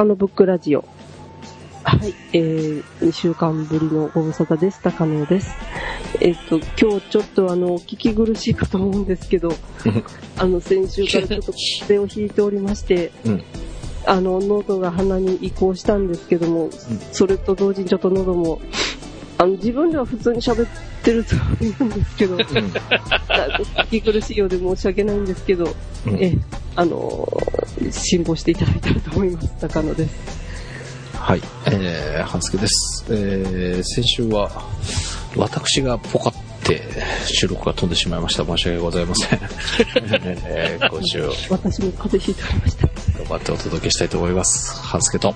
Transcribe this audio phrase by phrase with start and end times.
[0.00, 0.84] 高野ブックラジオ。
[1.84, 4.80] はい、えー、2週間ぶりのご無沙汰です。
[4.80, 5.54] 高野です。
[6.22, 9.52] えっ、と、今日ちょっとあの、聞き苦しいかと思うんですけど、
[10.38, 13.42] あの、先週からちょっと風邪をひいておりまして、うん。
[14.06, 16.70] あの、喉が鼻に移行したんですけども、
[17.12, 18.58] それと同時にちょっと喉も、
[19.36, 20.68] あの、自分では普通に喋っ
[21.04, 22.36] てるつもりなんですけど、
[23.90, 25.68] 聞き苦しいようで申し訳ないんですけど、
[26.06, 26.36] うんえ、
[26.76, 27.28] あの、
[27.90, 29.54] 辛抱していただいたらと思います。
[29.60, 30.40] 高野です。
[31.14, 31.42] はい。
[31.66, 33.04] えー、半助です。
[33.10, 34.50] えー、先週は、
[35.36, 36.82] 私がポカって
[37.26, 38.44] 収録が飛んでしまいました。
[38.44, 39.38] 申し訳ございません。
[40.46, 42.86] えー、今週、私も風邪ひいておりました。
[43.18, 44.72] 頑張ってお届けしたいと思います。
[44.82, 45.34] 半助と。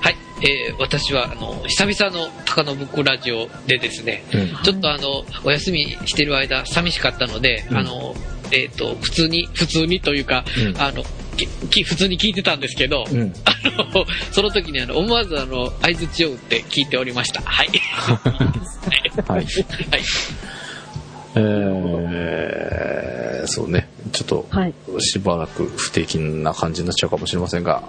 [0.00, 4.48] はい、えー私は、あの、久々の高野ブックラジオでですね、うん。
[4.64, 8.16] ちょっとあの、お休みしてる間、寂しかったので、うんあの、
[8.50, 11.04] えっ、と、普通に、普通にというか、うんあの、
[11.36, 13.34] きき普通に聞いてたんですけど、うん。
[13.44, 13.54] あ
[13.94, 17.42] の、その時にあの、思わずあの、合図を打って聞いておりました。
[17.42, 17.68] はい。
[19.26, 19.40] はい。
[19.40, 19.46] はい。
[21.36, 23.88] えー、そうね。
[24.12, 24.74] ちょっと、はい。
[25.00, 27.82] しばらく不定期な感じになっちゃうかもしれませんが、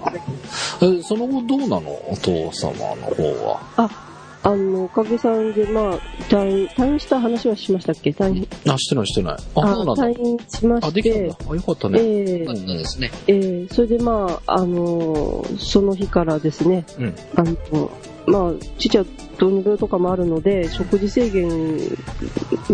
[0.81, 1.91] えその後どうなの？
[2.09, 3.61] お父様の方は。
[3.77, 4.04] あ、
[4.47, 8.11] あの、おかげさんで、まあ、退院、退院した話はしましたっけ？
[8.11, 9.33] 退院、あ、してないしてない。
[9.33, 9.39] あ、
[9.73, 10.03] そうなんだ。
[10.03, 11.37] 退院しまあ、してできたんだ、。
[11.49, 11.99] あ、よかったえね。
[11.99, 13.11] えそうですね。
[13.27, 17.15] ええそれでまあ、あのその日からですね、うん。
[17.35, 17.91] あの、
[18.27, 19.05] まあ、父は
[19.39, 21.79] 糖尿病とかもあるので、食事制限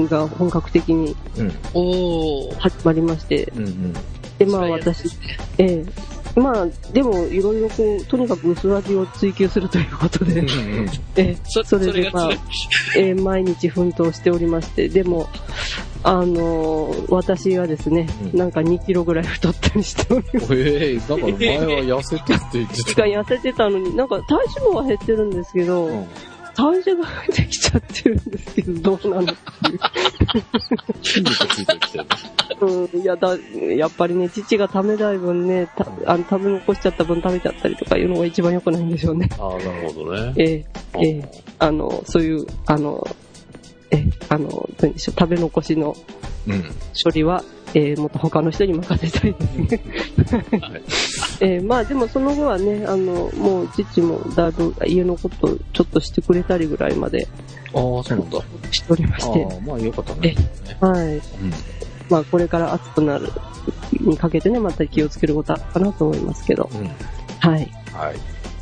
[0.10, 1.52] が本格的にうん。
[1.74, 2.56] おー。
[2.60, 3.94] 始まりまして、うんうん。
[4.38, 5.08] で、まあ私、
[5.58, 5.86] ええ
[6.36, 10.44] まあ、でも、いろいろこう、とにかく薄味を追求するということで、
[11.18, 12.30] ええそそれでまあ。
[12.96, 15.28] ええ毎日奮闘しておりまして、でも、
[16.04, 20.56] あの私がですね、うんなんか2キロぐらい太ったりしております。
[20.56, 23.02] ええだから前は痩せてって言ってた。
[23.02, 26.08] が痩せてたのに、なんか体脂肪は減ってるんですけど、うん
[26.56, 29.36] 体重ができちゃってるんですけど、どうなのって
[31.04, 32.04] 筋肉ついてきてる。
[32.04, 32.08] い
[32.62, 32.90] う。
[32.94, 33.38] うん、いやだ、
[33.76, 39.30] やっぱりね、父が食べない分ね、たあの食べ残しちゃった分食べちゃったりとかいうのが一番良くないんでしょうね。
[39.40, 40.34] ああ、なるほどね。
[40.38, 40.66] ええ
[41.00, 43.06] ええあの、そういう、あの、
[43.92, 45.96] ええあの、何でしょう、食べ残しの
[46.48, 46.64] うん。
[47.02, 47.44] 処理は、
[47.74, 49.84] えーもっと他の人に任せたいですね。
[50.60, 50.82] はい。
[51.42, 57.28] えーまあでもその後はね、あの、もう父もだいぶ家のことをちょっとしてくれたりぐらいまで
[57.74, 58.40] ああ、そうなんだ。
[58.72, 60.36] しておりまして、ああ、まあよかったね。
[60.80, 61.06] はい。
[61.16, 61.22] うん。
[62.10, 63.30] まあこれから暑くなる
[64.02, 66.90] にかけてね、また気をつけることかなと思いますけど、うん。
[67.40, 67.72] はい。
[67.94, 68.16] はい。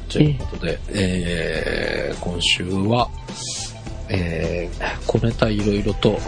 [0.09, 3.09] ということで、えー、今週は、
[4.09, 6.20] えー、コメントいろいろと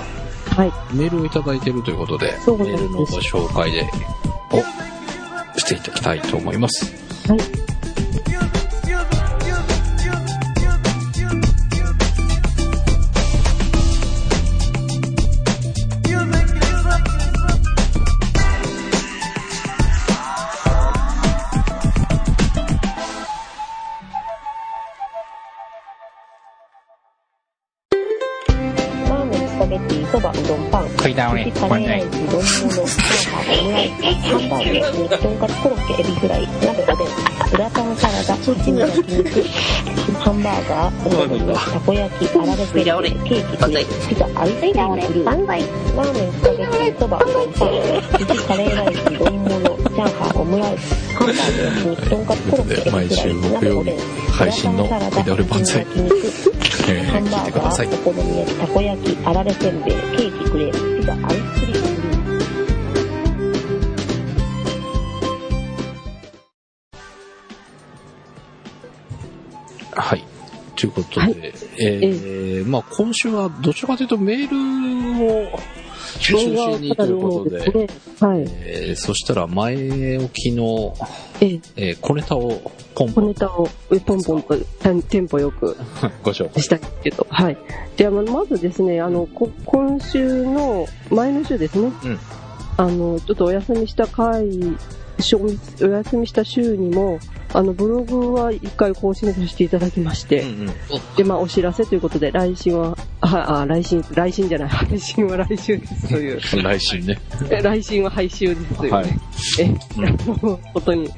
[0.51, 0.71] はい。
[0.93, 3.89] メールをいただいているということで、ですメールのご紹介で、
[4.51, 6.93] をしていただきたいと思います。
[7.27, 7.70] はい。
[41.85, 53.91] こ焼き、あられせんべい、ケーキ、クレープピザ、アイスクリーム、ラーメン、スパゲッティ、そば、パン、寿司、カレーライス、丼物、チャーハン、オムライス、ハンバーグ、焼肉、とんかつ、コロッケ、毎週木鍋、曜日
[54.31, 57.85] 配信のグラタン、サラダ、食い倒れ万歳ハンバーガー、。
[57.91, 61.50] お好み焼き、たこ焼き、あられせんべい、ケーキ、クレープ、ピザ、アイス
[70.81, 71.35] ということで、はい
[71.79, 75.59] えー、まあ今週はどちらかというとメールを
[76.19, 77.87] 収集しにということで、ね、
[78.19, 78.45] はい。
[78.47, 80.95] えー、そしたら前置きの、
[81.39, 84.57] えーえー、小ネタをポン小ポンネタをえポンポンと
[85.07, 85.77] テンポよく
[86.23, 86.63] ご紹介。
[86.63, 87.57] したいけど、はい。
[87.95, 92.19] では、ままずですね、あの、こ今週の、前の週ですね、うん
[92.77, 94.47] あの、ちょっとお休みした回、
[95.81, 97.19] お休みした週にも、
[97.53, 100.73] あの、ブログは一回更新させていただきまして、うんうん。
[101.17, 107.19] で、まあ、お知らせということで、来週は、あ、あ、来週、来週じゃない、 配信は来週ですという、 来週ね。
[107.49, 109.09] え来週は配信ですというね、はい
[109.59, 109.75] え、
[110.87, 111.09] うんに、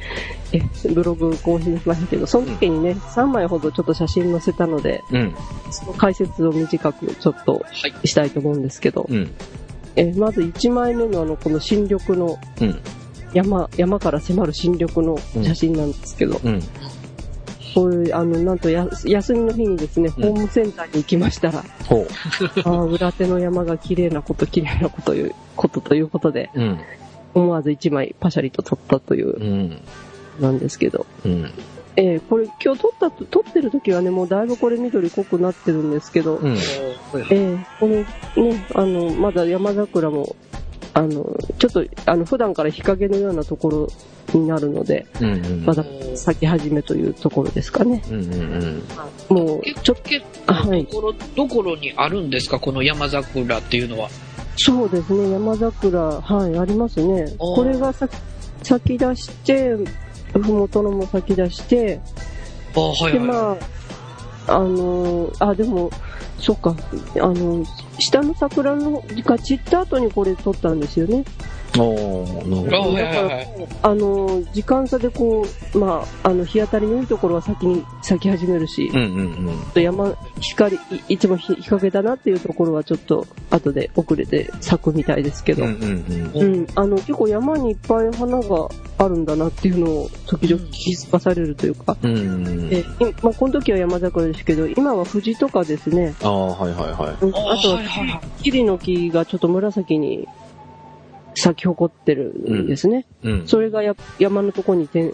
[0.51, 5.35] え、ブログ更新しましたけど、その時にね、3枚ほどちょっと写真載せたので、うん。
[5.69, 8.07] その解説を短くちょっとはい。
[8.07, 9.31] したいと思うんですけど、うん。
[9.95, 12.79] えまず1枚目のあの、この新緑のうん。
[13.33, 16.61] 山、山から迫る新緑の写真なんですけど、うん。
[17.73, 22.05] こういう、あの、なんとや、休みの日にですね、ホームセンターに行きましたら、ほ
[22.63, 26.59] ああ、裏手の山が綺麗なこと、綺麗なこという、ことということで、う。
[26.61, 26.79] うん。
[27.33, 29.81] 思わず一枚パシャリと撮ったという、うん。
[30.39, 31.05] なんですけど。
[31.25, 31.51] うん。
[31.95, 36.53] えーこれ今日撮ったと、撮ってる時はね、もうだいぶこれ緑濃くなってるんですけど、うん。
[36.53, 37.95] えーこの
[38.43, 40.35] ね、あの、まだ山桜も、
[40.93, 43.87] あの、ちょっと、あの、普段から日陰のようなところ
[44.33, 45.33] になるので、うん。
[45.33, 45.65] うん。
[45.65, 45.83] まだ
[46.15, 48.03] 咲き始めというところですかね。
[48.09, 48.33] うん。
[49.29, 49.35] うん。
[49.35, 54.09] もう、ちょっ結あはいと、どころ、どころにあるんですかこの山桜っていうのは。
[54.55, 57.25] そうですね、山桜、はい、ありますね。
[57.39, 58.19] これが咲き
[58.63, 59.75] 咲き出して、
[60.33, 61.99] ふもとのも咲き出して、
[62.75, 63.27] あはいで、はい。
[63.27, 63.57] ま
[64.47, 65.89] あ、あのーあ、でも、
[66.43, 66.75] そっか、
[67.21, 67.63] あの、
[67.99, 71.23] 下の桜のが散った後にこれ撮ったんですよね。
[71.79, 72.91] おー、なるほど。
[72.91, 73.47] あはいはいはい。
[73.81, 79.81] あの、時間差でこう、まあ、あの、日当たりのいいところは先に咲き始めるし、うんうんうん。
[79.81, 80.79] 山、光、い
[81.09, 92.15] いつも日日陰だなっていうところはちょっと後で遅れて咲くみたいですけど、うんうんうん、あの、結構山にいっぱい花があるんだなっていうのを時々気づかされるというか、うん。
[92.15, 92.69] うん。
[92.69, 92.83] で、い
[93.21, 100.27] まあ、この時は山桜ですけど、今は藤とかですね、ああ、はいはいはうんああとはいはいは、桐の木がちょっと紫に
[101.41, 103.05] 咲き誇ってるんですね。
[103.23, 103.27] い。
[103.27, 103.47] うん。
[103.47, 105.13] それがや山のとこに点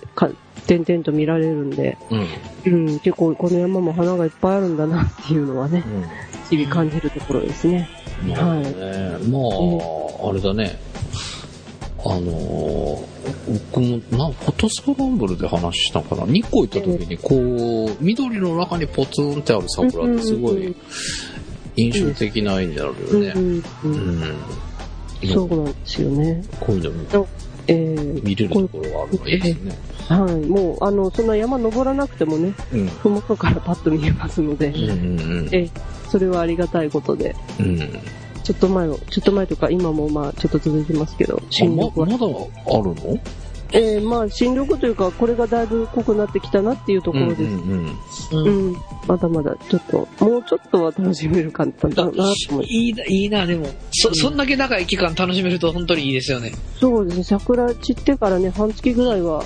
[0.68, 1.98] 々と見られるんで、
[2.66, 2.88] うん。
[2.88, 5.84] うん、結構この山も花がいっぱいあるんだなっていうのはね、
[6.50, 7.90] 日々感じるところですね。
[8.24, 8.30] うん。
[8.30, 9.10] なるほどね。
[9.30, 10.90] まあ、あれだね。
[12.06, 13.10] あのー、
[13.72, 16.26] 僕も、な、フォトスクランブルで話したかな。
[16.26, 17.36] 日光行った時に、こ
[17.94, 20.74] う、緑の中にポツンってある桜ってすごい
[21.76, 23.34] 印象的な絵になるうんよね。
[23.36, 24.36] うんううんん。
[25.28, 26.44] そうなんですよね。
[26.60, 27.28] こういうの
[27.68, 29.78] えー見れるところがあるのがいいですね。
[30.08, 30.36] はい。
[30.48, 32.88] もう、あの、そんな山登らなくてもね、うん。
[32.88, 35.72] ふもとからパッと見えますので、うんうんえー
[36.10, 37.66] それはありがたいことで、うん。
[37.66, 38.00] うん。
[38.44, 42.06] ちょっと前を、ちょっと前とか今もまあちょっと続いてますけど、新緑は。
[42.08, 42.26] まだある
[42.96, 43.20] の？
[43.72, 47.42] えーまあ新緑というか、これがだいぶ濃くなってきたなっていうところです。
[47.44, 48.78] うんうんうん、
[49.08, 56.52] まだまだちょっと、もうちょっとは楽しめるかったんだなと思いいいな、いいな、でも、そ、そんだけ長い期間楽しめると本当にいいですよね。
[56.80, 59.44] そうですね、桜散ってからね、半月ぐらいは、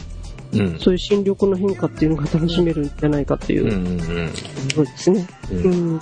[0.54, 0.80] うん。
[0.80, 4.32] そういう新緑の変化っていうのが楽しめるんじゃないかっていううんうん
[4.74, 5.28] そうですね。
[5.52, 5.56] う。
[5.56, 6.02] うんん。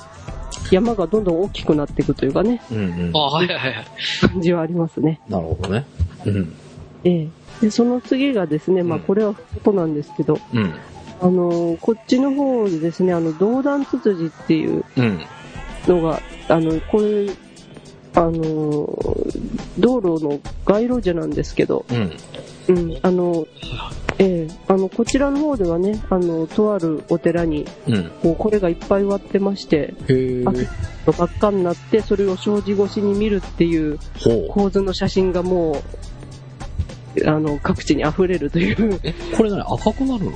[0.72, 3.20] 山がどんどん大きくなっていくというかね、うんうんあ。
[3.20, 3.86] はいはいはい。
[4.20, 5.20] 感じはありますね。
[5.28, 5.86] なるほどね。
[6.26, 6.54] うん。
[7.04, 7.30] ええ。
[7.62, 10.74] で、その次がですね、まあうんこれはことなんですけど、うん。
[11.22, 15.20] あのーこっちの方でですね、あの、道断ツツジっていううん。
[15.88, 17.30] のが、あの、これ、
[18.16, 22.12] あのー道路の街路樹なんですけど、うん。
[22.68, 23.48] うん、あの、
[24.20, 28.12] ええあの、こちらの方ではね、あの、とあるお寺に、うん。
[28.22, 30.44] こう、これがいっぱい割ってまして、へえ。
[30.46, 30.52] あ
[31.12, 33.98] 真っ赤になって、それを障子越しに見るっていう。
[34.50, 35.84] 構図の写真がもう、
[37.26, 39.00] あの、各地に溢れるという。
[39.04, 39.62] え、これ何？
[39.62, 40.32] 赤くなるの？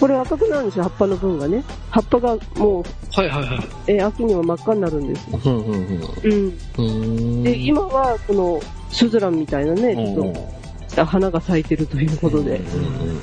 [0.00, 1.62] これ赤くなるんですよ、葉っぱの分がね。
[1.90, 3.92] 葉っぱがもう、はいはいはい。
[3.92, 5.28] えー秋には真っ赤になるんです。
[5.30, 5.76] うんうんうん。
[5.76, 5.98] うん。
[5.98, 7.42] うーん。
[7.42, 12.60] で、今は、この、スズランみたいなね、ちょっと、花が咲いてるということで、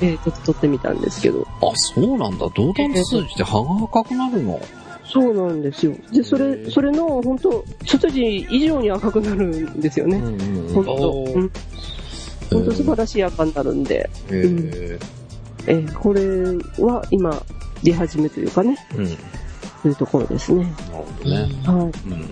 [0.00, 1.46] えーちょっと撮ってみたんですけど。
[1.60, 2.46] あ、そうなんだ。
[2.54, 4.60] 銅弾ツツジって葉が赤くなるの？
[5.04, 5.94] そうなんですよ。
[6.10, 10.18] で、そへれ、ーそれの、本当ツツジ以上に赤くなるんですよね。
[10.18, 11.50] んうん本当うん。
[12.52, 14.98] 本当素晴らしい赤になるんで、へえ。
[15.66, 16.22] えーこれ
[16.84, 17.42] は今、
[17.82, 19.04] 出始めというかね、うん。
[19.04, 19.16] なる
[19.82, 20.64] というところですね。
[20.90, 21.36] ほどね。
[21.36, 22.10] はい。
[22.10, 22.30] うん。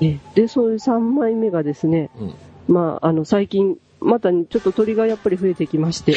[0.00, 2.34] えーで、そういう3枚目がですね、うん。
[2.74, 6.14] まあ、あの、最近、またちょっと鳥がやっぱり増えてきまして、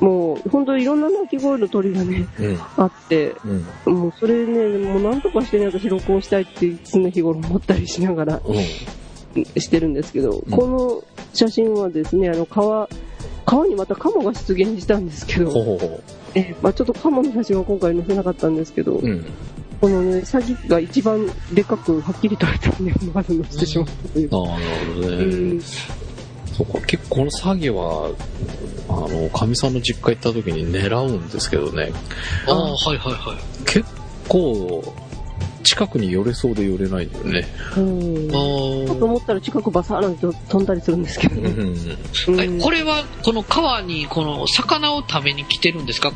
[0.00, 2.58] もう、本当いろんな鳴き声の鳥がね、うん。
[2.76, 3.34] あって、
[3.86, 3.94] うん。
[3.94, 9.44] もうそれね、もうなんとかしてね、私録音したいって常日頃思ったりしながらうん。
[9.60, 12.88] してるんですけど、んこの写真はですね、あの、川、
[13.44, 16.00] 川にまたカモが出現したんですけど、ほうほうほ
[16.34, 19.04] えまあ、ちょっとカモの写真は今回載せなかったんですけど、う。
[19.04, 19.24] うん。
[19.80, 24.28] このね、詐欺が一番でかくはっきりとしたね、まず載せてしまったという。
[24.32, 25.24] ああ、なるほどうね。
[25.54, 28.10] ん、そっか、結構この詐欺は、
[28.88, 31.92] あの、かみさんの実家行った時に狙うんですけどね、
[32.46, 33.64] ああ、はいはいはい。
[33.64, 33.84] 結
[34.28, 34.82] 構、
[35.68, 37.46] 近くに寄れそうで寄れないんだよね。
[37.76, 38.28] うん。
[38.28, 41.50] あとー思ったら近くバサーなんて飛んだりするんですけどね。
[41.50, 42.60] うん。
[42.60, 46.10] これは、この川に、この魚を食べに来てるんですか？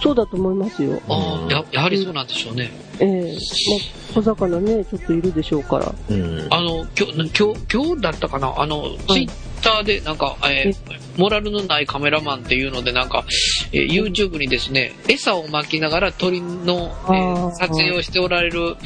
[0.00, 1.02] そうだと思いますよ。
[1.08, 2.70] ああ、ややはりそうなんでしょうね。
[3.00, 5.92] ええまあ、小魚ね、ちょっといるでしょうから。
[6.08, 6.46] うん。
[6.50, 8.54] あの、今日、今日、今日だったかな？
[8.58, 9.30] あの、ツイッ
[9.60, 13.24] ターで、なんか、えーモラルのないカメラマンっていうので、なんか、
[13.72, 18.76] えー YouTube にですね、餌を巻きながら鳥の、えー撮影をしておられる、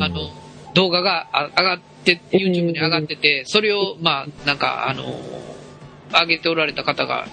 [0.00, 0.30] あの、
[0.74, 5.20] 動画があ上がって、YouTube に上がってて、それを、まあ、なんか、あの、
[6.12, 7.26] 上げておられた方が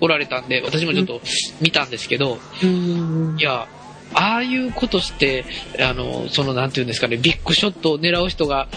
[0.00, 1.20] おられたんで、私もちょっと
[1.60, 3.36] 見たんですけど、うん。
[3.38, 3.66] いや、
[4.14, 5.44] ああいうことして、
[5.80, 8.68] あの、その、なんていうんですかね、ビッグショットを狙う人が、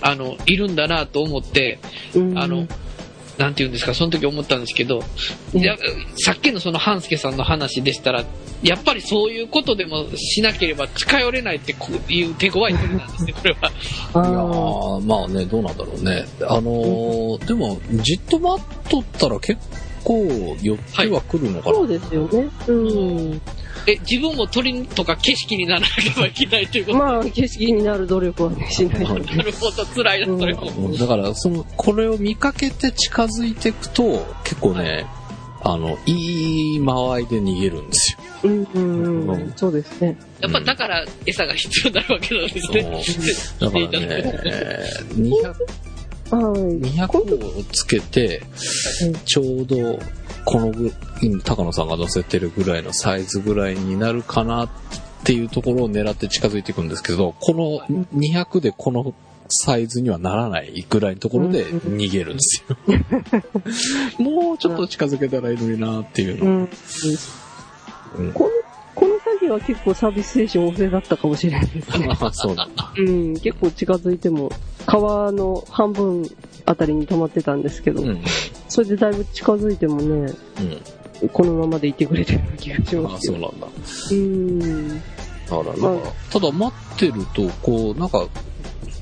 [0.00, 1.78] あの、いるんだなと思って、
[2.14, 2.38] うん。
[2.38, 2.66] あの、
[3.38, 5.02] なんていうんですか、その時思ったんですけど、
[5.54, 5.76] いや
[6.16, 8.24] さっきのその半助さんの話でしたら、
[8.62, 13.72] やっぱりそういうことでもしなければ近寄れないってこういう手強い鳥なんですね、これは。
[14.14, 16.24] あいやまあね、どうなんだろうね。
[16.42, 19.60] あのーでも、じっと待っとったら結
[20.04, 21.76] 構寄ってはくるのかな？
[21.76, 22.48] そうですよね。
[22.68, 23.40] うん。
[23.86, 29.36] え、自分も鳥とか景色にならなければいけないということ、まあ、景色になる努力はね、しないとね。
[29.36, 30.70] なるほど、辛いな、それも。
[30.70, 35.06] うんだから、その、これを見かけて近づいていくと、結構ね、
[35.64, 38.18] あの、いい間合いで逃げるんですよ。
[38.44, 39.52] うんうんうん。
[39.56, 40.16] そうですね。
[40.40, 42.82] やっぱだから餌が必要になるわけなんですね。
[43.60, 44.32] だからね、
[45.14, 45.91] 200、はい。
[46.36, 48.42] 200をつけて、
[49.24, 49.98] ちょうど、
[50.44, 54.70] このぐ、今高野さんが乗せてるぐらいのサイズぐらいになるかなっ
[55.24, 59.14] ていうところを狙って近づいていくんですけど、この200でこの
[59.48, 62.76] サイズにはならないぐらいのところで逃げるんですよ。
[64.18, 66.50] もうちょっと近づけたらいいのになっていうの。
[66.50, 66.68] うん。
[68.18, 68.50] うんこの、
[68.94, 72.08] この作業は結構サービス精神旺盛だったかもしれないですね。
[72.10, 72.92] あ そうなんだ。
[72.96, 73.34] うん。
[73.38, 74.50] 結構近づいても、
[74.86, 76.28] 川の半分
[76.66, 78.22] あたりに止まってたんですけど、うん。
[78.68, 80.32] それでだいぶ近づいてもね、
[81.22, 81.28] うん。
[81.28, 83.32] このままでいてくれてるような気がしあますよ。
[83.34, 83.66] そうなんだ。
[84.10, 84.88] うん。
[84.98, 85.04] だ
[85.48, 88.28] から、なんかまただ待ってると、こう、なんか、う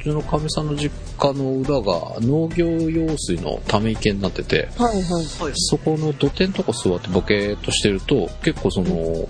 [0.03, 5.25] ちのかみさんの実家の裏が農業用水のため池になってて、はいはい。
[5.55, 9.29] そこの土手のとこ座ってボケーっとしてると、結構その、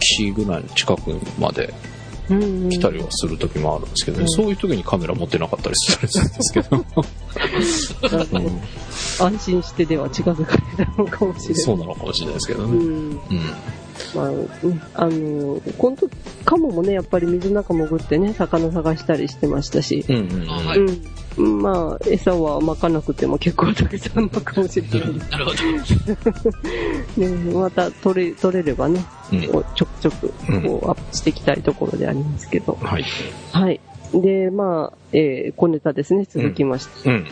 [0.00, 1.72] 岸ぐらいの近くまで。
[2.70, 6.76] 来たりはする時もあるんですけどね、うんそういう時にカメラ持ってなかったりしたりするんですけど、
[8.16, 8.60] なんかうん
[9.20, 11.62] 安心してでは近づかれたのかもしれない。
[11.64, 12.76] そうなのかもしれないですけどね。
[12.76, 13.10] うん。
[13.10, 13.18] うん。
[14.14, 14.34] まあ、う
[14.68, 16.08] んあの、今度、
[16.44, 20.50] カモもね、やっぱり水の中潜ってね、魚探したりしてましたし、うんうんうん。
[20.50, 20.78] あはい
[21.38, 21.62] うん。
[21.62, 25.56] まあ、餌は巻かなくても結構たくさんのかもしれないなるほど。
[27.26, 27.52] ね。
[27.52, 32.76] また取れ、取れればね、うんこうちょくちょく、こう、アップしていきたいところでありますけど。
[32.80, 33.04] はい。
[33.52, 33.80] はい。
[34.12, 37.10] で、まあ、えー小ネタですね、続きまして。
[37.10, 37.26] うん。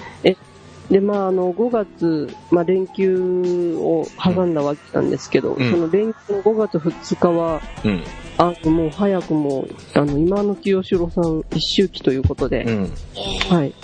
[0.90, 8.02] で、まあ、あの、5月、まあ、連休を挟んだわけなんですけど、うんその連休の5月2日は、うん。
[8.38, 12.90] あの、もう早くも、あの、今の清志郎さん一周期ということで、うん。
[13.50, 13.74] はい。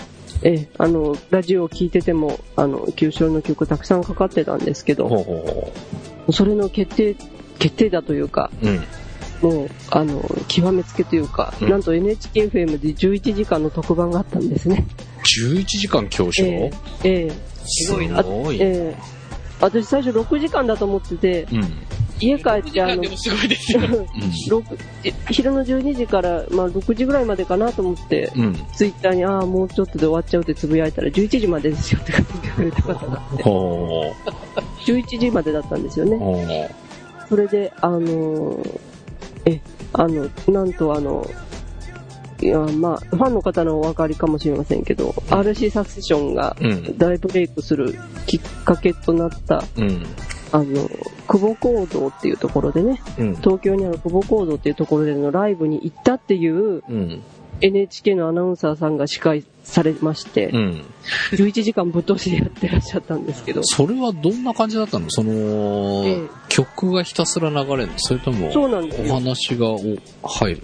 [0.42, 5.72] ええ、あの、ラジオを聞いてても、あの、清志郎の曲たくさんかかってたんですけど、ほうほう
[6.26, 7.16] ほそれの決定、
[7.58, 8.68] 決定だというか、う。
[8.68, 8.84] うん。
[9.42, 14.86] もう、あの、極めつけというか、うんなんと NHKFM で11時間の特番があったんですね。
[15.40, 16.70] 11時間教師ええ
[17.04, 17.32] ええ
[17.66, 18.94] すごいなええ
[19.60, 21.62] 私最初6時間だと思ってて、うん。
[22.20, 23.16] 家帰ってあの昼
[25.50, 28.44] の12時から、まあ、6時ぐらいまでかなと思って、うん。
[28.44, 28.54] うん。
[28.72, 34.12] ツイッターに、ああ、もうちょっとで終わっちゃうってつぶやいたら、11時までですよって書いてくれた方があって、 ほ
[34.86, 36.18] 11時までだったんですよね。
[37.28, 38.80] それで、あのー
[39.46, 39.60] え、
[39.92, 41.26] あの、なんとあの、
[42.40, 46.56] いや、まあ、ファンの方のお分かりかもしれませんけど、RC サクセションが。
[46.96, 47.94] 大ブレイクする
[48.26, 50.02] きっかけとなった、うん。
[50.52, 50.88] あの、
[51.26, 53.36] 久保講堂っていうところでね、うん。
[53.36, 57.22] 東京にある久保講堂っていうところでのライブに行ったっていううん。
[57.64, 60.84] NHK のアナウンサーさんが司会されまして、うん。
[61.32, 65.06] 11時間ぶっ通しでやってらっしゃったんですけど、それはどんな感じだったの？
[65.08, 67.92] その、ええ曲がひたすら流れるの？
[67.96, 69.14] それとも、およ。
[69.14, 69.78] 話がお
[70.22, 70.62] 入る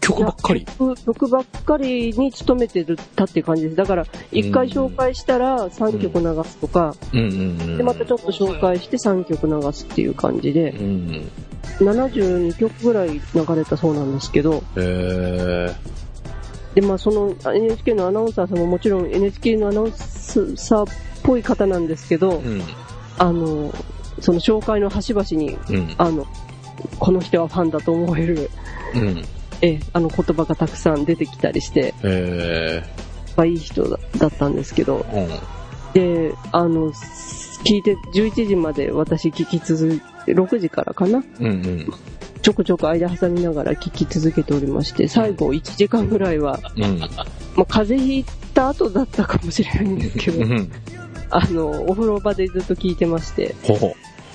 [0.00, 0.66] 曲ばっかり？
[0.66, 3.76] 曲曲ばっかりに努めてるたって感じです。
[3.76, 7.78] だから、一回紹介したら3曲流すとか、うん。
[7.78, 11.30] で、またちょっと紹介して3曲流すっていう感じでう、ん。
[11.78, 13.20] 72曲ぐらい流
[13.56, 15.74] れたそうなんですけど、へ
[16.74, 22.40] で、まあその NHK のアナウンサーさんももちろん NHK のアナウンサーっぽい方なんですけど、ー。
[22.40, 22.62] うん。
[23.18, 23.72] あの、
[24.20, 25.94] その紹介の端々に、うん。
[25.98, 26.26] あの、
[26.98, 28.50] この人はファンだと思える、
[28.94, 29.24] うん。
[29.60, 32.82] え、あの言葉がたくさん出てきたりして、へ
[33.36, 35.24] まあいい人だだったんですけど、ー。
[35.24, 36.30] うん。
[36.30, 36.92] で、あの、
[37.64, 41.92] 聞いて、11時まで私聞き続いて、6時からかなうんうん。
[42.42, 46.98] ちょくちょく間挟みながら聞き続けておりまして、最後1時間ぐらいは、うん。
[46.98, 47.08] ま
[47.62, 50.72] あ、風邪ひいた後だったかもしれないんですけど、うん。
[51.30, 53.94] あの、お風呂場でずっと聞いてまして、ほほ。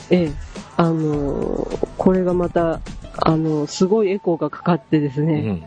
[0.10, 0.32] ええ、
[0.78, 2.80] あの、これがまた、
[3.20, 5.64] あの、すごいエコーがかかってですうね、ん。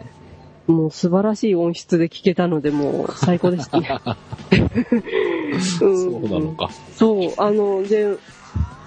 [0.67, 3.99] もう素晴らしい音質で聞けたので、もう最高でしたね。
[5.79, 6.71] そうなのか。
[6.97, 8.17] そう、あの、で、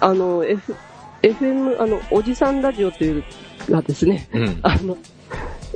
[0.00, 0.74] あの、F、
[1.22, 3.24] FM、あの、おじさんラジオという
[3.70, 4.58] がですね、うん。
[4.62, 4.96] あの、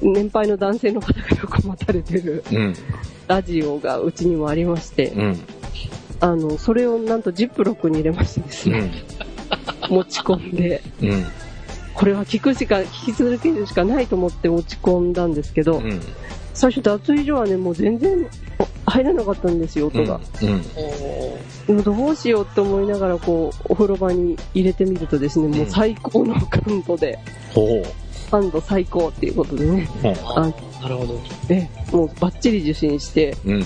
[0.03, 2.75] 年配の男性の方がよく待たれてるうん。
[3.27, 5.41] ラジオがうちにもありまして、うん。
[6.21, 8.91] あの、それをなんとジップロックに入れましてですね、
[9.91, 9.97] うん。
[9.97, 11.25] 持ち込んで、うん。
[11.95, 16.01] これは聞くしか、聞き続けるしかないと思って持ち込んだんですけど、うん。
[16.59, 18.27] 最初脱衣所はね、もう全然
[18.87, 20.21] 入らなかったんですよ、音が。
[20.43, 20.63] うん。
[20.75, 21.39] お
[21.69, 27.17] でもどうしようって思いながら、こう、お風呂場に入れてみるとですね、もう最高の感度で、
[27.55, 27.85] ほ
[28.29, 30.13] 感度最高っていうことでね、ほ。
[30.35, 31.21] あなるほど。
[31.49, 33.65] え、もうバッチリ受信して、うん。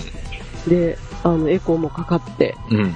[0.67, 2.83] で、あの、エコーもかかって、うん。
[2.83, 2.91] も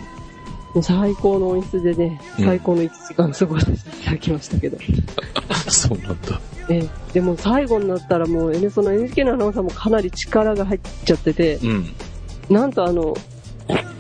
[0.76, 4.78] う最高の音質でね、うん最高の1時間過ごさせていただきましたけど。
[5.72, 6.40] そうなんだ。
[6.70, 11.86] ええでも最後になったらもう N その NHK のアナウンサーもかなり力が入っちゃってて、うん。
[12.50, 13.16] なんとあの、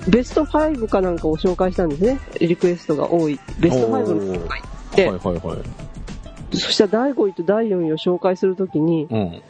[0.07, 2.19] ベスト5かなんかを紹介したんですね。
[2.39, 3.39] リクエストが多い。
[3.59, 4.61] ベスト5の紹介。
[4.95, 6.57] ではいはいはい。
[6.57, 9.41] そしたら第5位と第4位を紹介するときに、うん。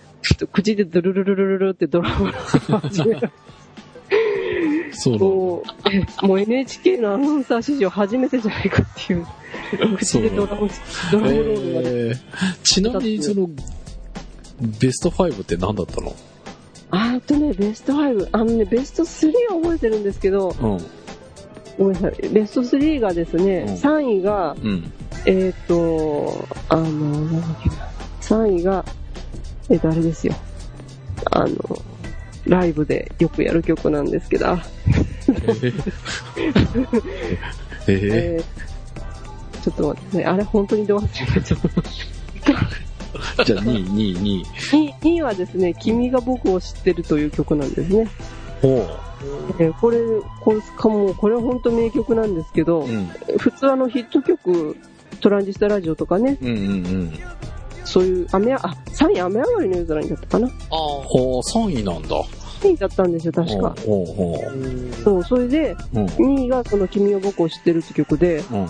[0.52, 2.40] 口でドゥルルルルルルってドラマが
[2.82, 3.32] 始める。
[4.94, 5.18] そう
[6.26, 9.28] もう NHK のアナウンサー史上初めてじゃないかっていう。
[9.98, 10.70] 口でドラム、
[11.12, 12.18] ドラムロールがえー、
[12.64, 13.50] ちなみにその、
[14.80, 16.16] ベスト5って何だったの？
[16.90, 20.58] あーとね、ベスト5、あのね、ベスト3は覚えてるんですけど、うん。
[21.78, 23.74] ごめんなさい、ベスト3がですね、うん。
[23.76, 24.92] 3位が、うん。
[25.25, 27.75] えっ、と、あの、なんだっけな、
[28.22, 28.86] 3位が、
[29.70, 30.34] えっ、と、あれですよ。
[31.32, 31.56] あの、
[32.46, 34.64] ライブでよくやる曲なんですけど、あ
[35.27, 35.84] えー、
[37.88, 38.68] ええー
[39.68, 43.44] ちょっと待ってね、あれ本当にどう忘れちゃった。
[43.44, 44.94] ー、 じゃあ2位、2位、2位。
[45.01, 48.08] 2位はですね、君が僕を知ってるという曲なんですね。
[48.62, 48.88] ほ
[49.60, 50.00] えーこれ、
[50.42, 52.86] これかも、これは本当名曲なんですけど、う。
[52.86, 53.08] うん。
[53.40, 54.77] 普通あのヒット曲、
[55.20, 56.60] トランジスタラジオとかね、うんうんう
[57.03, 57.14] ん。
[57.84, 58.60] そういう雨あ、
[58.94, 60.77] 3位雨上がりの夜空にだったかなああ。
[61.03, 62.22] ほう、3位なんだ。
[62.62, 63.75] ?3 位だったんですよ、確か。
[63.86, 64.44] ほうほ
[65.03, 66.00] そう、それで、う。
[66.00, 66.06] うん。
[66.06, 68.68] 2位がその君を僕を知ってるって曲で、うん。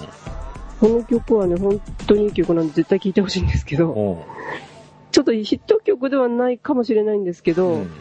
[0.79, 4.25] この曲はね、本当にいい曲なんで絶対聴いてほしいんですけど、ほ
[5.11, 7.55] ちょっとヒット曲ではないかもしれないんですけう。
[7.55, 7.91] ど、うん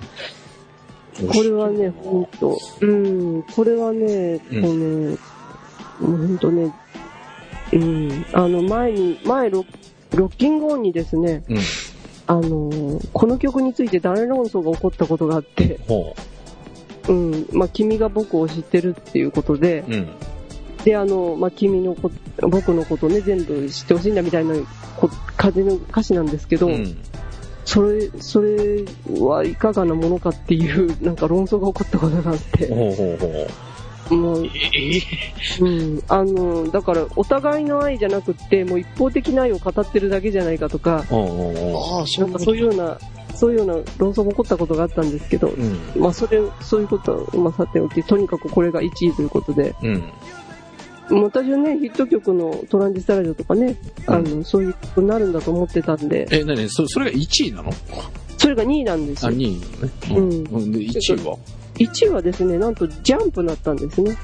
[1.32, 4.68] これはね、本当うん、これはね、うんこ
[6.04, 6.74] の、もう本当ね、
[7.72, 9.64] うん、あの前に、前ロ、
[10.14, 11.58] ロッキングオンにですね、うん。
[12.28, 16.14] あのーこの曲について大論争が起こったことがあって、ほ
[17.08, 19.92] うん、まあ、君が僕を知ってるっていうことで、う。
[19.92, 20.08] うん。
[20.86, 22.12] で、あの、まあ、君のこ、
[22.48, 24.54] 僕のことね、全部知ってほしいんだみたいな
[24.96, 26.96] こ風の歌詞なんですけど、うん。
[27.64, 28.84] それ、それ
[29.18, 33.16] はいかがなものかっていう、なんか論争が起こったことがあって、ほうほう
[34.08, 34.50] ほもう、え
[35.60, 41.04] うん、あの、だから、お互いの愛じゃなくって、もう一方的な愛を語ってるだけじゃないかとか、ああ、
[42.06, 42.96] そなんかそういうような、
[43.34, 45.54] そういうような論争が起こったことがあったんですけど、う。
[45.54, 46.00] うん。
[46.00, 50.04] まあ、それ、そういうことは、まあ、さておき、とにかくこれが1位ということで、うん。
[51.10, 57.70] もう私はね、ヒット曲のトランジスタラジオとかね、あの、そういうことになるんだと思ってたんで、え、なにそそれが1位なの？
[58.38, 59.36] それが2位なんですあ、よ。
[59.36, 59.92] 2位なのね。
[60.10, 60.72] うんうん。
[60.72, 61.38] で、1位は
[61.76, 64.16] ？1位はですね、なんとジャンプになったんですね。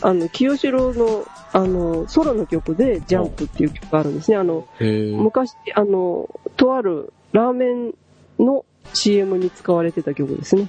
[0.00, 4.36] あの、清志郎の、あの、ソロの曲でジャンプっていう曲があるんですね。
[4.36, 7.94] あの、昔、あの、とあるラーメン
[8.38, 10.68] の CM に使われてた曲ですね。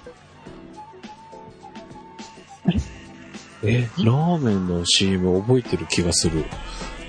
[3.68, 6.46] え、ラーメンの CM 覚えてる気がする。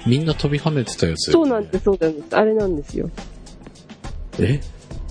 [0.07, 1.33] みんな飛び跳ねてたやつ。
[1.33, 2.37] そうなんです、そうなんです。
[2.37, 3.11] あれなんですよ。
[4.38, 4.61] え？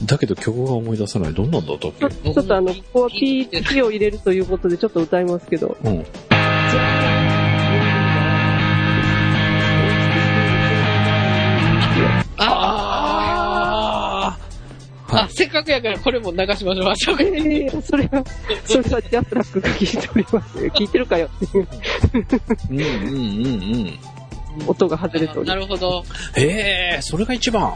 [0.05, 1.33] だけど曲が思い出さない。
[1.33, 2.09] どんなんだったっけ？
[2.09, 5.77] ちょちょっとあの、ここはピー、ピーを入れるということでちょっと歌いますけど。
[5.83, 6.05] うん。
[15.15, 15.23] あ。
[15.23, 16.89] あ、せっかくやからこれも流しましょう。
[16.89, 18.23] あそうかえー、それは、
[18.65, 20.71] それはジャスラックが聞いておりますよ。
[20.71, 21.67] 聞いてるかよっていう
[22.69, 23.63] うんうんうん
[24.57, 24.67] うん。
[24.67, 25.47] 音が外れております。
[25.47, 26.03] なるほど。
[26.37, 27.73] ええそれが一番。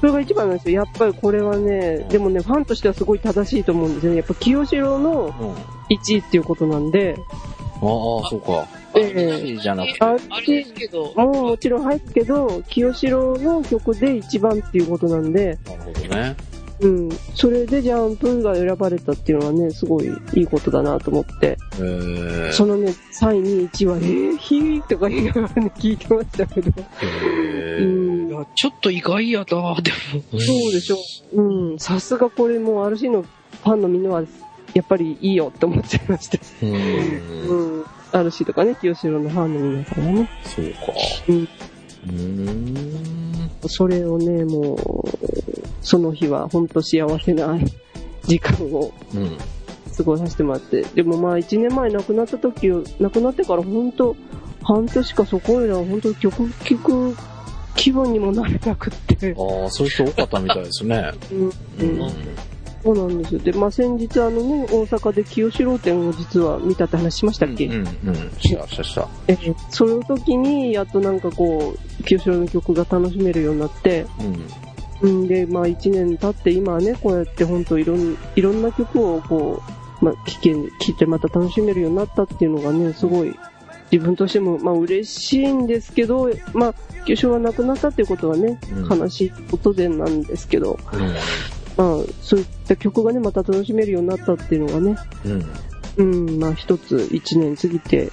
[0.00, 0.76] それが一番なんですよ。
[0.76, 4.18] やっぱりこれはね、でもね、ファンとしてはすごい正しいと思うんですよね。
[4.18, 5.50] やっぱ清志郎のうん。
[5.52, 8.66] あ1位っていうことなんで、あ、そうか。
[8.94, 16.36] RC じゃなくて、ああれですけど、もうもちろん入るけど、清志郎の曲で一番っていうことなんで、なるほどね。
[16.80, 17.08] うん。
[17.34, 21.56] それでジャンプが選ばれたっていうのはね、すごいいいことだなと思って。
[21.74, 26.70] えー、そのね、3位、2位、1位は、えー、ヒーとか言いながらね、聞いてましたけど。
[27.02, 28.30] えうーん。
[28.30, 30.40] いやちょっと意外やなでも。
[30.40, 30.98] そうでしょ。
[31.34, 31.78] うん。
[31.78, 34.22] さすがこれもう RC のファンのみんなは、
[34.74, 36.38] やっぱりいいよって思っちゃいました。
[36.62, 36.72] うん。
[36.72, 36.76] う
[37.80, 37.82] ん。
[38.12, 40.30] RC とかね、清志郎のファンの皆さんはね。
[40.44, 40.78] そうか。
[41.28, 41.36] うん。
[41.36, 43.27] うーん。
[43.66, 44.78] それをね、もう、
[45.82, 47.58] その日は本当幸せな
[48.26, 49.38] 時間をうん。
[49.96, 50.82] 過ごさせてもらって。
[50.94, 52.68] でもまあ1年前亡くなった時、
[53.00, 54.14] 亡くなってから本当
[54.62, 57.16] 半年かそこいら本当曲聴く
[57.74, 59.34] 気分にもなれなくって。
[59.36, 61.10] ああ、そういう人多かったみたいですね。
[61.32, 61.48] うん。
[61.48, 62.12] ううんん。
[62.82, 63.40] そうなんですよ。
[63.40, 68.14] で、まあ先日あのね、大阪で清志郎展を実は見たって話しましたっけ、うん、うん。
[68.38, 69.08] した、した、した。
[69.26, 74.06] ええその時に、やっとなんかこう、清志郎の曲が楽しめるようになって、
[75.02, 75.10] うん。
[75.10, 79.62] うんで、まあ一年経って今はね、こうやって本当いろん、いろんな曲をこ
[80.00, 83.34] う、まあ聴け、聴いてまた楽しめるようになったっていうのがね、すごい、
[83.90, 91.14] 自分としても、まあ嬉しいんですけど、まあ、清志郎が亡くなったっていうことはね、うん悲しいことでなんですけど、うん。
[91.78, 94.96] まあ、そういった曲がね、また楽しめるようになったっていうのがね、
[95.96, 96.24] うん。
[96.26, 98.10] うん、まあ一つ一年過ぎてっ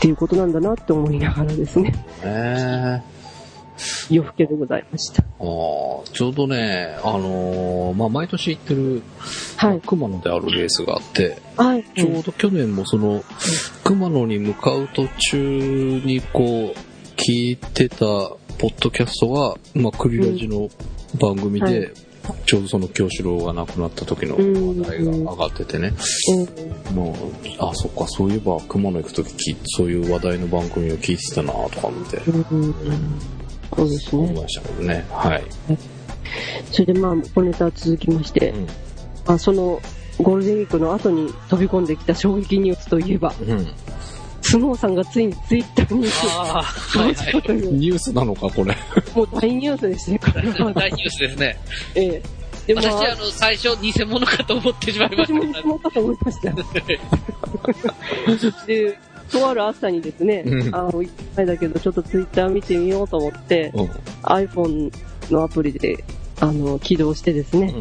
[0.00, 3.12] ていうことなんだなって思いながらですね、ええ
[4.10, 5.22] 夜更けでございました。
[5.22, 9.02] ああ、ちょうどね、あのーまあ、毎年行ってる、
[9.56, 9.80] はい。
[9.80, 11.84] 熊野であるレースがあって、はい。
[11.96, 13.24] ちょうど去年もその、
[13.84, 16.76] 熊野に向かう途中にこう、
[17.16, 20.68] 聞いてたポッドキャストが、まあ、クリラジの
[21.18, 21.92] 番組で、はい
[22.46, 25.92] ちょうどその京志郎が亡くなった時の話題が上がっててね、
[26.90, 27.16] うんもう、
[27.58, 32.74] あ、そっか、そういえば熊野行く時そういう話題の番組を聞いてたなとか思って、うん
[33.74, 34.22] そうですね。
[34.22, 35.06] 思いましたけどね。
[35.10, 35.44] はい。
[36.70, 38.66] それでまあ、小ネタ続きまして、うん。
[39.26, 39.80] あその
[40.20, 43.66] ゴールデンウィークの後に飛び込んできた衝撃ニュースといえば、うん。
[44.52, 46.62] スノーさんがついにツイッターには
[47.08, 47.14] いはい。
[47.72, 48.76] ニュースなのか、これ。
[49.14, 50.70] もう大ニュースですね、これは。
[50.74, 51.58] 大ニュースですね。
[51.94, 52.22] ええ。
[52.66, 56.52] でも、私、あの、最初、偽物かと思ってしまいま私もした偽物かと思いました。
[58.66, 58.98] で、
[59.30, 63.86] とある朝にですね、うんあの、一回だけど、ちょっとツイッター見てみようと思って、うん。
[64.24, 64.92] iPhone
[65.30, 66.04] のアプリで、
[66.40, 67.72] あの、起動してですね、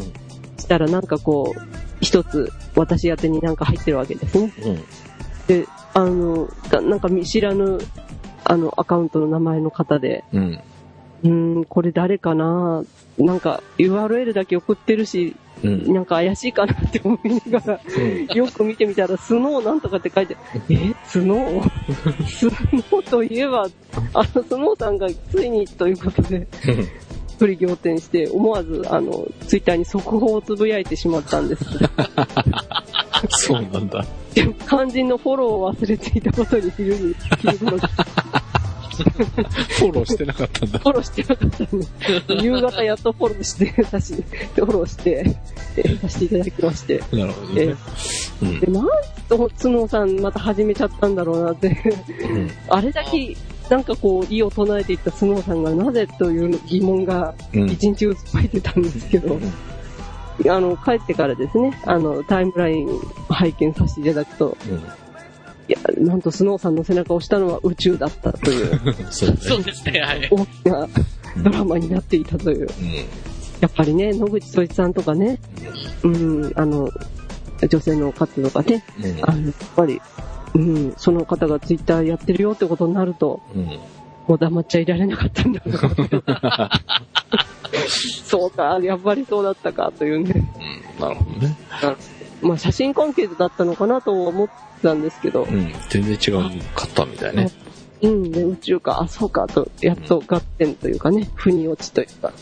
[0.58, 1.60] したらなんかこう、
[2.00, 4.54] 一つ私宛てになんか入ってるわけですね。
[4.64, 4.82] うん。
[5.48, 7.80] で、あの、だなんか見知らぬ、
[8.44, 10.60] あの、アカウントの名前の方で、うん。
[11.24, 12.84] うーん、これ誰かな
[13.18, 15.94] なんか URL だけ送ってるし、うん。
[15.94, 20.38] なんか怪しいかなって思いながら、よく見てみたら、スノーなんとかって書いて、
[20.70, 21.70] え、スノー？
[22.26, 23.68] スノーといえば、
[24.14, 26.48] あの、スノーさんがついにということで、
[27.28, 31.66] 一人仰天して、思わず、あの、ツイッターに速報をつぶやいてしまったんです
[33.30, 34.06] そうなんだ。
[34.68, 37.78] 肝心のフォローを忘れていたことに昼に気づくの
[39.02, 40.80] フォローしてなかったんだ。
[40.80, 41.80] フォローしてなかったん
[42.40, 45.36] で、夕方やっとフォローして、さし、フォローして、
[45.78, 47.00] えーさせていただきまして。
[47.12, 47.76] なるほどね。
[48.42, 48.88] うんで、なん
[49.30, 51.68] と、つのさんまた始めちゃったんだろうなって。
[52.30, 52.52] うん。
[52.68, 53.36] あれだけ、
[53.70, 57.70] なんかこう、意を唱えていったスノーさんがなぜという疑問がうん。
[57.70, 59.40] 一日うつまいてたんですけど、
[60.50, 63.00] あの、帰ってからですね、あの、タイムライン
[63.30, 64.58] 拝見させていただくと、
[65.68, 68.94] いや、なんとスノーさんの背中を押したのは宇宙だったという、うん。
[69.12, 69.38] そうね。
[69.38, 70.28] そうですね、はい。
[70.30, 70.88] 大きな
[71.44, 72.68] ドラマになっていたという。
[72.68, 72.94] うん。
[73.62, 75.40] やっぱりね、野口聡一さんとかね、
[76.04, 76.90] うん、あの、
[77.70, 79.30] 女性の活動がね、うん。
[79.30, 80.02] あの、やっぱり、
[80.56, 83.80] うん、その方がツイッターやってるよってことになると、うん。
[84.28, 86.72] もう黙っちゃいられなかったんだろうな
[88.26, 90.52] そうか、やっぱりそうだったかというね。
[91.00, 91.58] なるほどね。
[92.42, 94.50] まあ写真関係だったのかなと思っ
[94.82, 95.72] たんですけどう、ん。
[95.90, 97.50] 全然違うかったみたいね。
[98.02, 102.34] うん、で宇宙か、あ、そうかと、やっと合点というかね、腑に落ちというか、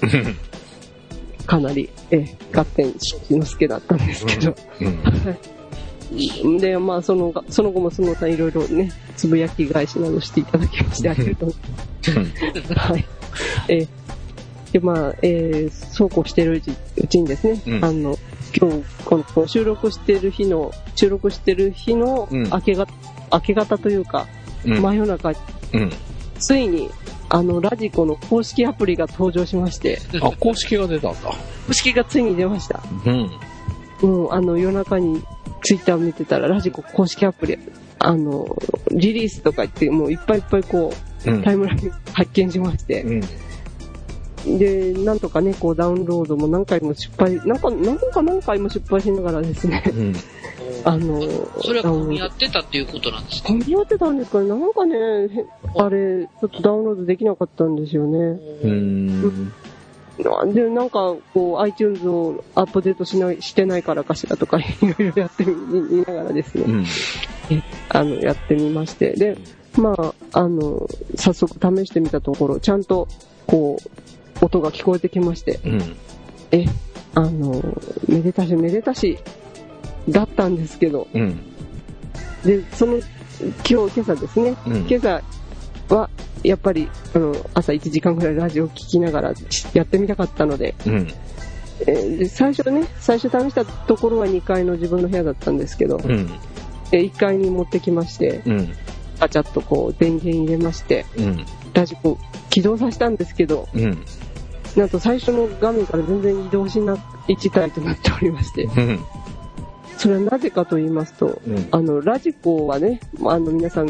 [1.45, 4.89] かなり、ええ、合点しのすけだったんですけど、う
[6.47, 6.57] ん。
[6.59, 12.73] で、まあ、そのが、その後もその他いろいろね、つぶやき返しなどしていただきまして、ありがとうございます。
[12.93, 13.05] はい。
[13.67, 13.87] えー
[14.71, 16.61] で、まあ、えーそうこうしてる
[16.97, 18.17] うちにですね、うんあの、
[18.59, 22.87] 今日、このこの収録してる日の、収録してる日のうん明けが、
[23.31, 24.27] 明け方というか、
[24.65, 24.81] うん。
[24.81, 25.91] 真夜中、うん。
[26.39, 26.89] ついに、
[27.29, 31.31] あの、ラジコの公式アプリが登場しまして、あ、公式が出たんだ。
[31.67, 32.81] 公式がついに出ました。
[33.05, 33.29] うん。
[34.01, 35.21] もう、あの、夜中に
[35.63, 37.57] ツイッターを見てたら、ラジコ公式アプリ、
[37.99, 38.57] あの、
[38.91, 40.93] リリースとか言って、もういっぱいいっぱいこ
[41.25, 43.21] う、うんタイムライン発見しまして、うん。
[44.45, 50.13] で、なんとかね、こうダウンロードも何回も失敗、なんか、なんか何回も失敗しながらですね、うん。
[50.85, 51.21] あの、
[51.61, 53.49] それは混み合ってたっていうことなんですか？
[53.49, 55.29] 混み合ってたんですかねなんかね、へ
[55.75, 58.39] あれ、ちょっとダウンロードできなかったんですよね。
[58.63, 59.51] うん。
[60.53, 65.53] で、なんか、こう、iTunes をアップデートしない、してないからかしらとか、 いろいろやってみ、
[65.97, 66.85] 見ながらですね、うん。
[67.89, 69.11] あの、やってみまして。
[69.13, 69.37] で、
[69.77, 73.07] まあ、あの、早速試してみたところ、ちゃんと、
[73.47, 73.89] こう、
[74.41, 75.95] 音が聞こえてきまして、うん。
[76.51, 76.65] え、
[77.15, 77.61] あの、
[78.07, 79.19] めでたしめでたし、
[80.07, 81.39] だったんですけど、うん。
[82.43, 82.97] で、その、
[83.69, 84.87] 今日、今朝ですね、うん。
[84.87, 85.21] 今朝
[85.95, 86.09] は、
[86.43, 89.33] やっぱり、あの、朝1時間ぐらいラジオを聞きながら
[89.73, 91.07] やってみたかったので、うん。
[91.81, 96.29] えーで最初ね、最初試したところは2階の自分の部屋だったんですけど、うん。
[96.91, 98.73] え1階に持ってきまして、うん。
[99.19, 101.45] ガチャッとこう電源入れまして、うん。
[101.73, 102.17] ラジコ
[102.49, 104.05] 起動させたんですけど、うん。
[104.75, 106.95] なんと最初の画面から全然移動しな
[107.27, 108.99] い1体となっておりまして、うん。
[109.97, 111.67] それはなぜかと言いますと、うん。
[111.71, 113.89] あの、ラジコはね、あの、皆さん、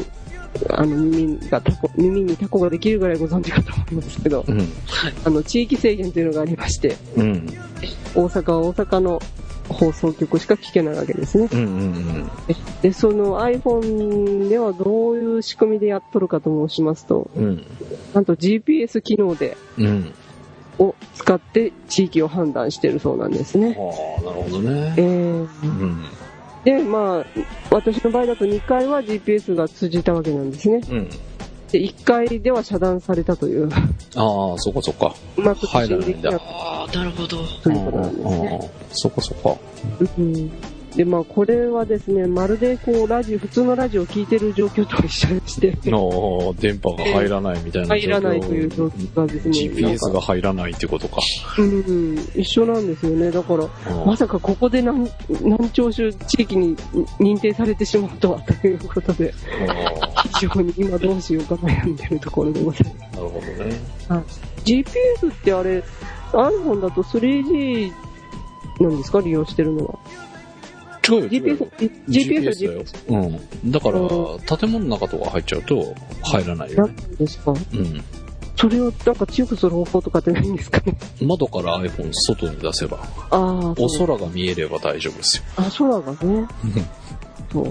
[0.69, 4.59] あの、耳がタコ、耳にタコができるぐらいご存知かと思いますけど、うん。
[5.23, 7.47] あの、地域制限というのがありまして、うん。
[8.15, 9.21] 大阪は大阪の
[9.69, 11.47] 放送局しか聞けないわけですね。
[11.51, 11.59] うん。
[11.59, 12.31] うん。
[12.81, 17.63] で、その iPhone ではどういう仕組みでやっとるかと申しますと、うん。
[18.13, 20.13] なんと GPS 機能で、うん。
[20.79, 23.75] を使って地域を判断してるそうなんですね。
[23.77, 25.01] ああ、なるほどねえ。
[25.01, 26.05] ー、うん。
[26.63, 27.25] で、まあ、
[27.69, 30.81] 私の場合だと2回は GPS が通じたわけなんですね。
[30.89, 31.09] うん。
[31.71, 33.69] で、1回では遮断されたという、
[34.15, 35.13] ああ、そっかそっか。
[35.37, 37.45] うまく通信できなかっああ、なるほど。
[37.45, 38.71] たということなんですね。
[38.91, 39.57] そっかそっか。
[40.17, 40.51] うん
[40.99, 51.21] で、まあ、これはですね、まるでこう、ラジオ、普通のラジオを聞いてる状況と一緒でして、 の電波が入らないみたいな入らないという状況がですね、GPS が入らないってことか。
[51.57, 53.31] うん、一緒なんですよね。
[53.31, 53.65] だから、
[54.05, 55.09] まさかここで南
[55.41, 56.75] 南長州地域に
[57.21, 59.33] 認定されてしまうとは、ということで、
[60.13, 62.95] あ非常に今どうしようか悩んでるところでございます。
[63.13, 63.75] あなるほどね。
[64.65, 65.81] GPS ってあれ、
[66.33, 67.89] iPhone だと 3G
[68.81, 69.21] なんですか？
[69.21, 70.28] 利用してるのは。
[71.15, 71.29] 違うよ。
[71.29, 71.67] GPS よ、
[72.09, 72.83] GPS だよ。
[73.09, 73.71] うん。
[73.71, 73.99] だから、
[74.57, 77.03] 建物の中とか入っちゃうと入らないよなんね。
[77.17, 77.51] ですか？
[77.51, 78.03] うん。
[78.55, 80.97] それをなんか強くする方法とかってないんですかね？
[81.21, 82.97] 窓から iPhone 外に出せば、
[83.31, 85.43] ああ、お空が見えれば大丈夫ですよ。
[85.57, 86.47] あ、空がね。
[87.53, 87.63] そう。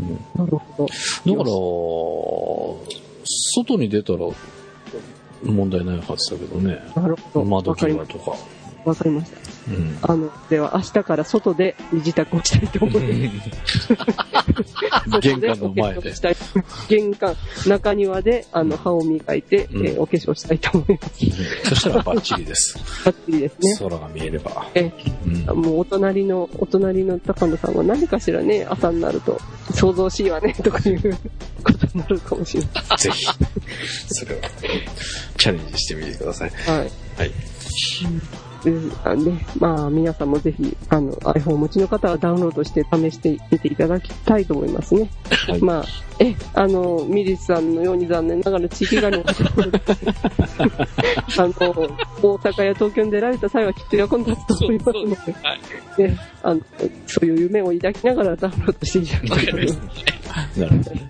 [0.00, 0.86] うんなるほど。
[0.86, 1.50] だから、
[3.24, 4.18] 外に出たら
[5.42, 6.78] 問題ないはずだけどね。
[6.94, 7.44] なるほど。
[7.44, 8.36] 窓際とか。
[8.84, 8.90] た。
[8.90, 9.38] わかりました。
[9.68, 9.98] うん。
[10.02, 13.32] あの、では明日から外で身支度をしたいと思いま
[13.66, 15.20] す。
[15.20, 16.12] 玄関の前で
[16.88, 21.68] 玄関、中庭で、あの、歯を磨いて、うんえーお化粧したいと思います。
[21.68, 22.78] そしたらバッチリです。
[23.04, 23.76] バッチリですね。
[23.78, 24.66] 空が見えれば。
[24.74, 24.92] え
[25.26, 25.62] うん。
[25.62, 29.40] もうお隣の、お隣の高野さんは何かしらね、朝になると、
[29.74, 31.18] 想像しいわね、とかいう
[31.62, 32.98] ことになるかもしれない。
[32.98, 33.26] ぜひ、
[34.08, 34.38] それを
[35.36, 36.50] チャレンジしてみてください。
[36.50, 36.78] はい。
[37.16, 37.30] はい。
[38.64, 38.72] で
[39.04, 45.10] あね、まあ、皆さんもぜひ、あの、iPhone をお持ちの方はダウンロードして試してみていただきたいと思いますね。
[45.46, 45.84] はいまあ、
[46.18, 49.36] え、あの、ミリスさんのように残念ながら地域外の方あ
[51.46, 51.54] の、
[52.20, 55.60] 大阪や東京に出られた際はきっと役に立つと思いますので、はい。
[56.02, 56.60] ね、あの、
[57.06, 60.17] そういう夢を抱きながらダウンロードしていただきたいと思います。
[60.56, 61.08] なるほどね。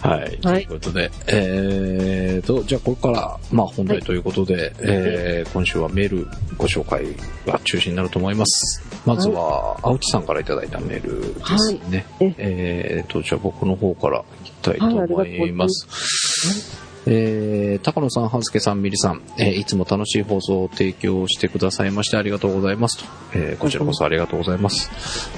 [0.00, 0.38] はい。
[0.42, 7.04] はいということで、えーと、じゃあここから、まあ本題ということで、えー今週はメールご紹介
[7.46, 8.82] が中心になると思います。
[9.04, 12.06] まずは、青木さんからいただいたメールですね。
[12.18, 16.85] はいえーと、じゃあ僕の方からいきたいと思います。
[17.08, 23.04] えー、高野さん、半助さん、ミリさん、えーいつも楽しい放送を提供してくださいましてありがとうございますと。
[23.34, 24.90] えーこちらこそありがとうございます。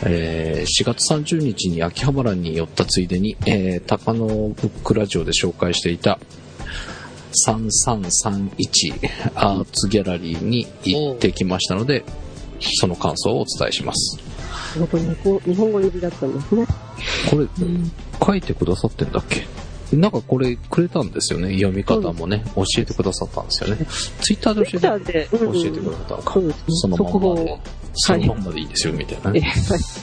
[0.04, 6.18] えー4月30日に秋葉原に寄ったついでに、えー、高野ブックラジオで紹介していた
[7.46, 12.04] 3331アーツギャラリーに行ってきましたので、
[12.80, 14.18] その感想をお伝えします。
[14.78, 16.66] 本当に日本日本語読みだったんですね。
[17.30, 17.46] これ、
[18.26, 19.46] 書いてくださってんだっけ？
[19.92, 21.54] なんかこれくれたんですよね。
[21.54, 23.86] 読み方もね、教えてくださったんですよね。
[24.20, 26.32] ツイッターで教えて教えてくださったのか。
[26.68, 27.60] そのまんまで。
[27.94, 29.52] そのまんまでいいですよ、みたいなえね。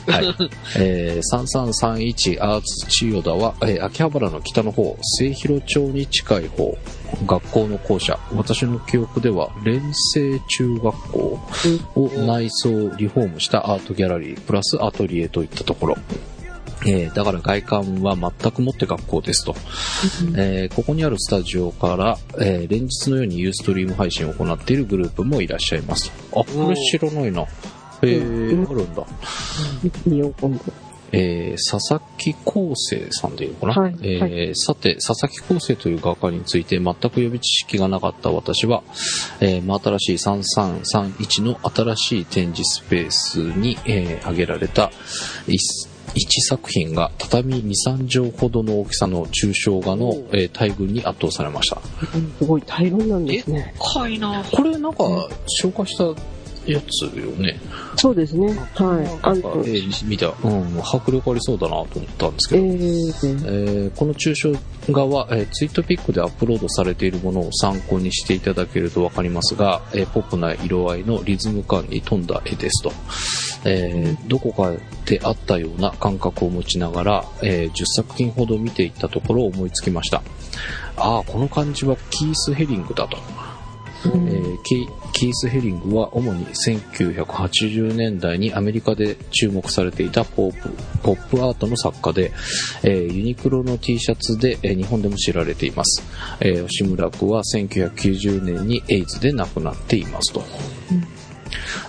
[0.08, 0.34] はい。
[0.76, 6.76] えー、3331アーツ千代田は、えー秋葉原の北の方、末広町に近い方、
[7.24, 8.18] 学校の校舎。
[8.34, 9.80] 私の記憶では、連
[10.12, 11.40] 成中学校
[11.94, 15.96] を内装リフォームしたアートギャラリー、プラスアトリエといったところ。
[16.84, 19.54] えーだから外観は全くもって学校ですと。
[20.36, 26.12] えーここにあるスタジオから、えー連日のようにユーストリーム配信を行っているグループもいらっしゃいます。
[26.32, 27.42] あ、これ知らないな。
[27.42, 27.46] へ
[28.02, 29.06] えうんあるんだ。
[30.06, 30.60] 見よう、今度。
[31.12, 38.82] えー佐々木康生さんでいいのかな、はいえーさて、佐々木康生という画家について全く予備知識がなかった私は、
[39.40, 44.90] えー真新しい3331の新しい展示スペースに、えー挙げられた
[45.46, 51.80] 一一作品が畳2、3畳ほどの大きさの抽象画の、えー大群に圧倒されました。
[52.14, 53.74] うんすごい大量なんですね。
[53.78, 55.04] 深いなこれなんか
[55.62, 56.04] 紹介した
[56.66, 57.58] やつよね。
[57.96, 58.48] そうですね。
[58.74, 59.18] はい。
[59.22, 60.28] あなんか、のえ、ー見た。
[60.42, 62.66] うん、迫力ありそうだなと思ったんですけえど。
[62.66, 64.58] ー、えーこの抽象
[64.90, 72.92] 画は、えーツイートピックでアップロードされているものを参考にしていただけるとわかりますが、えーポップな色合いのリズム感に富んだ絵ですと。
[73.64, 74.72] えーどこか
[75.06, 80.22] であったような感覚を持ちながら、えー10作品ほど見ていったところ思いつきました。
[80.96, 83.18] ああ、この感じはキース・ヘリングだと。
[84.06, 90.70] えーキーキース・ヘリングは主に1980年代にアメリカで注目されていたポップ
[91.02, 92.32] ポップアートの作家で、
[92.82, 96.02] えーユニクロの T シャツで、えー日本でも知られています、
[96.40, 100.42] えー吉村君は1990年にエイズで亡くなっていますと、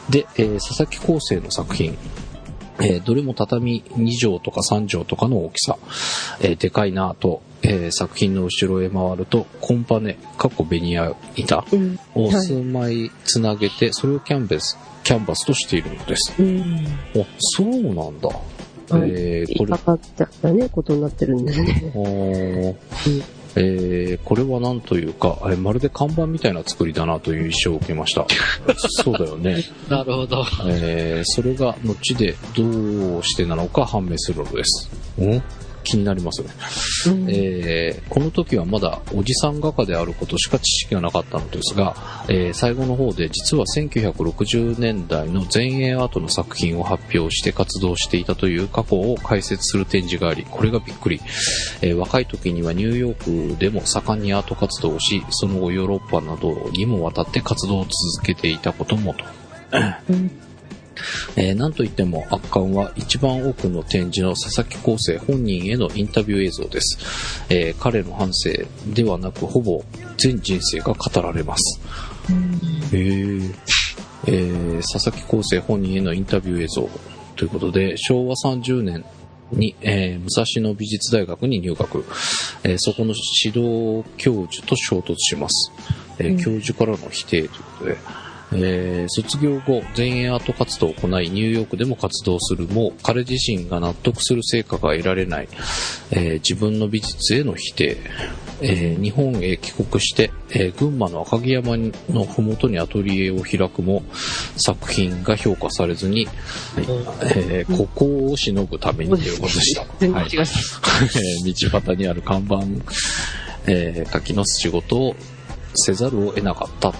[0.09, 1.97] で、えー佐々木康生の作品
[2.79, 5.77] えーどれも畳2畳とか3畳とかの大きさ、
[6.41, 11.99] えーでかいなぁと、えー作品の後ろへ回ると、コンパネ、過去ベニヤ板うん。
[12.15, 16.33] を数枚つなげて、それをキャンバス、キャンバスとしているのです。
[16.39, 16.87] うん。
[17.15, 18.29] あ、そうなんだ。
[18.89, 22.77] はいえーこれか、かっちゃったね、ことになってるんですね。
[23.57, 28.25] えーこれはなんというか、えーまるで看板みたいな作りだなという印象を受けました。
[29.03, 29.63] そうだよね。
[29.89, 30.45] なるほど。
[30.67, 34.89] えーそれが後でどうしてなのか判明するのです。
[35.21, 35.41] ん
[35.87, 36.49] 気になりますね。
[37.07, 41.95] うんえーこの時はまだおじさん画家であることしか知識がなかったのですが、
[42.27, 51.21] えー最後の方で実は1960年代の前衛アートの作品を発表して活動していたという過去を解説する展示があり、これがびっくり。
[51.81, 59.25] えー若い時にはニューヨークでも盛んにアート活動をし、その後ヨーロッパなどにも渡って活動を続けていたこともと。
[60.09, 60.46] うん
[61.35, 67.45] えーなんといっても圧巻は一番多くの展示の佐々木康生本人へのインタビュー映像です。
[67.49, 69.83] えー彼の半生ではなくほぼ
[70.17, 71.79] 全人生が語られます。
[72.91, 76.89] えー佐々木康生本人へのインタビュー映像
[77.35, 79.05] ということで、昭和30年
[79.51, 82.03] に、えー武蔵野美術大学に入学、
[82.63, 83.13] えーそこの
[83.45, 85.71] 指導教授と衝突します。
[86.19, 87.97] えーうん教授からの否定ということで、
[88.53, 95.49] えー卒業後、前衛アート活動を行い、ニューヨークでも活動するも、彼自身が納得する成果が得られない、
[96.11, 97.97] えー自分の美術への否定、
[98.61, 101.77] えー日本へ帰国して、えー群馬の赤城山
[102.09, 104.03] のふもとにアトリエを開くも、
[104.55, 106.27] 作品が評価されずに、
[106.77, 109.81] えーここを忍ぶためにということでした。
[110.13, 110.29] はい
[111.69, 112.63] 道端にある看板、
[113.67, 115.15] えー書きの仕事を
[115.75, 116.93] せざるを得なかった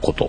[0.00, 0.28] こと。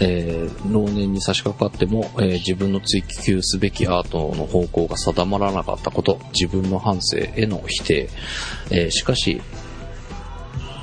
[0.00, 8.08] えー老年に差し掛かっても、えー自分の追求すべきアートの方向が定まらなかったこと、自分の反省への否定、
[8.70, 9.40] えーしかし、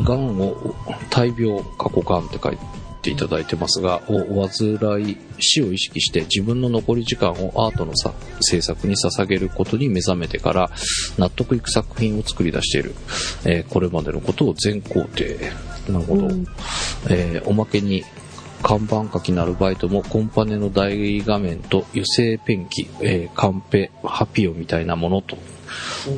[0.03, 0.75] 癌を、
[1.09, 2.57] 大病、過去癌って書い
[3.01, 10.69] ていただいてますが、をお患い、死を意識して自分の残り時間をアートのさ制作に捧げることに目覚めてから、
[11.17, 12.95] 納得いく作品を作り出している。
[13.45, 15.39] えーこれまでのことを全肯定。
[15.91, 16.27] なるほど。
[16.27, 16.45] うん
[17.09, 18.03] えーおまけに、
[18.63, 25.37] 看板書きのアルバイトもコンパネの大画面と油性ペンキ、えーカンペ、ハピオみたいなものと、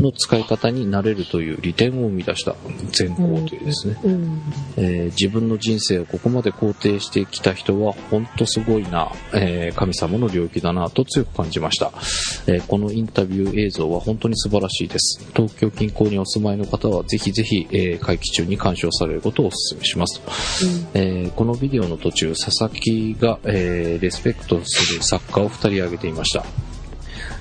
[0.02, 2.56] の使い方になれるという利点を生み出した
[2.92, 4.00] 全肯定ですね。
[4.04, 4.42] うん。
[4.78, 11.92] えー自分の人生をここまで肯定してきた人は本当すごいな、えー神様の領域だなと強く感じました、
[12.48, 15.26] えーこのインタビュー映像は本当に素晴らしいです。
[15.36, 20.22] 東京近郊にお住まいの方はぜひぜひ、えー会期中に鑑賞されることをお勧めします、
[20.94, 26.44] えーこのビデオの途中佐々木が、えーレスペクトする作家を2人挙げていました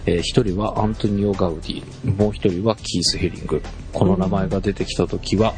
[0.08, 3.62] えー一人はアントニオ・ガウディ、もう一人はキース・ヘリング。
[3.92, 5.54] この名前が出てきた時は、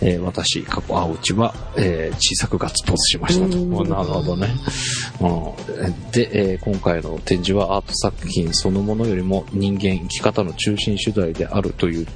[0.00, 3.56] えー私、過去、あ、うちは、えー小さくガッツポーズしましたと。
[3.58, 4.48] うんなるほどね。
[5.20, 12.06] うん、で、えー今回の展示はアート作品そのものよりも人間、生き方の中心主題であるという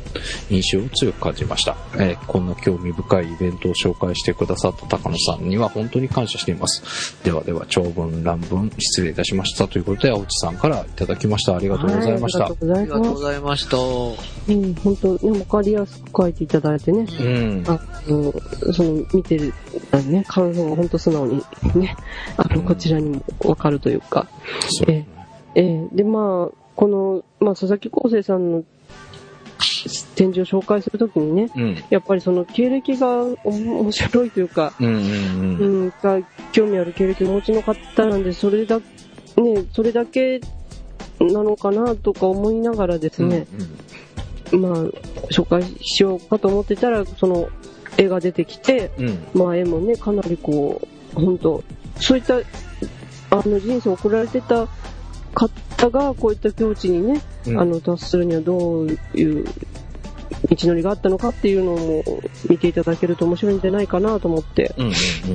[0.51, 1.77] 印象を強く感じました。
[1.95, 7.17] えーこんな興味深いイベントを紹介してくださった高野さんには本当に感謝しています。
[7.25, 11.59] ではでは、長文乱文失礼いたしましたということで、青地さんからいただきました。
[11.75, 12.45] ありがとうございました。
[12.45, 13.15] はありがとうございありがとう。
[13.15, 13.77] ございました。
[13.77, 17.07] うん、本当ね、わかりやすく書いていただいてね。
[17.21, 17.65] うん。
[17.67, 19.53] あの、その、見てる、
[19.93, 21.45] あのね、感想が本当素直に
[21.75, 21.97] ね、
[22.37, 24.27] あの、こちらにもわかるというか。
[24.71, 25.07] そうえ
[25.55, 28.65] ええで、まあ、この、まあ、佐々木康生さんの
[30.15, 31.85] 展示を紹介するときにね、うん。
[31.91, 35.87] やっぱりその経歴がお面白いというか、うんうんううん。
[35.87, 36.21] ん、が
[36.53, 38.85] 興味ある経歴をお持ちの方なんで、それだ、ね、
[39.73, 40.41] それだけ
[41.21, 43.47] なのかなとか思いながらですね、
[44.53, 44.73] まあ、
[45.31, 47.49] 紹介しようかと思ってたら、その
[47.97, 49.07] 絵が出てきて、うん。
[49.07, 49.19] うん。
[49.35, 50.81] まあ絵もね、かなりこ
[51.17, 51.63] う、本当
[51.97, 52.37] そういった、
[53.31, 54.69] あの人生を送られてた
[55.35, 59.47] 方が、こういった境地にね、うんあの、達するにはどういう
[60.47, 62.05] 道のりがあったのかっていうのも
[62.49, 64.93] 見ていただけると面白いんじゃないかなと思って、うんうん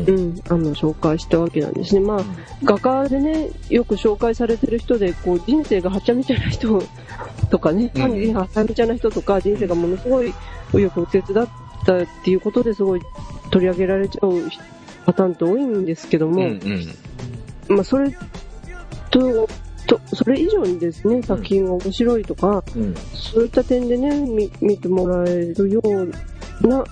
[0.07, 0.15] うん。
[0.15, 2.01] うん、あの、紹介したわけなんですね。
[2.01, 2.23] まあ、
[2.63, 6.81] 画家でね、よく紹介されてる人で、こう、人生がはちゃめちゃな人
[7.49, 10.33] とかね、うん単にはちゃめちゃな人とか、人生がものすごい
[10.71, 11.49] 紆余曲折だっ
[11.85, 13.01] たっていうことですごい
[13.51, 14.49] 取り上げられちゃう
[15.05, 16.59] パターンって多いんですけども、うん
[17.69, 17.75] うん。
[17.75, 18.15] まあ、それ
[19.11, 19.47] と、
[19.99, 22.95] と、それ以上にですね、作品が面白いとか、うん。
[23.13, 26.83] そういった点でね、み見てもらえるような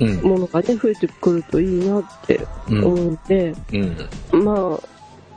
[0.00, 0.16] うん。
[0.22, 2.84] ものがね、増えてくるといいなってうん。
[2.84, 3.54] 思うんで、
[4.32, 4.44] うん。
[4.44, 4.78] ま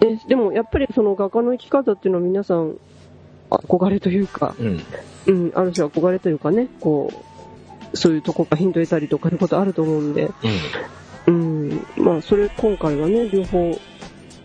[0.01, 2.77] あ、ね、でもやっぱりその画家の生き方っていうのは皆さん
[3.49, 4.81] 憧れというか、うん。
[5.27, 7.11] うん、ある種憧れというかね、こ
[7.93, 10.29] う、そういうとこがヒント得たりとかいうことあると思うんで、
[11.27, 13.79] うん、まあそれ今回はね、両方、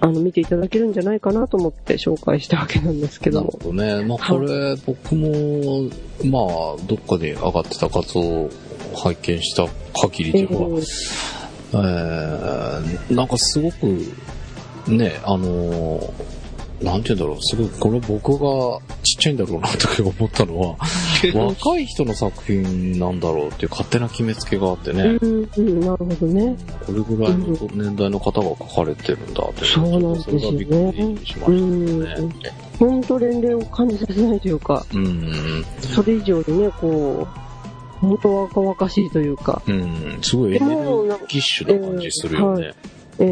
[0.05, 3.53] あの、見ていただけるんじゃないかなと思って紹介したわけなんですけなども。
[3.53, 4.05] るほどね。
[4.05, 5.89] まあ、これ、僕も、
[6.25, 8.51] まあ、どっかで上がってた画像を
[8.95, 9.67] 拝見した
[9.99, 10.61] 限りえでは、
[11.73, 13.87] えー、なんかすごく、
[14.89, 16.34] ね、あのー
[16.85, 20.77] なんて言うんだろう、すごい、これ僕がちっちゃいんだろうなって思ったのは、
[21.35, 26.57] 若い人の作品なんだろうっていう勝手な決めつけがあってね、うん、うん、なるほどね。
[26.87, 32.65] これぐらいの年代の方が書かれてるんだって、そうなんですよねそれがびっくりしまうしたんね。。
[32.79, 35.65] 本当年齢を感じさせないというか、うん。
[35.81, 40.19] それ以上にね、こう、本当若々しいというか、うん。
[40.21, 40.75] すごいエネル
[41.29, 42.73] ギッシュな感じするよね。
[42.75, 43.25] ええ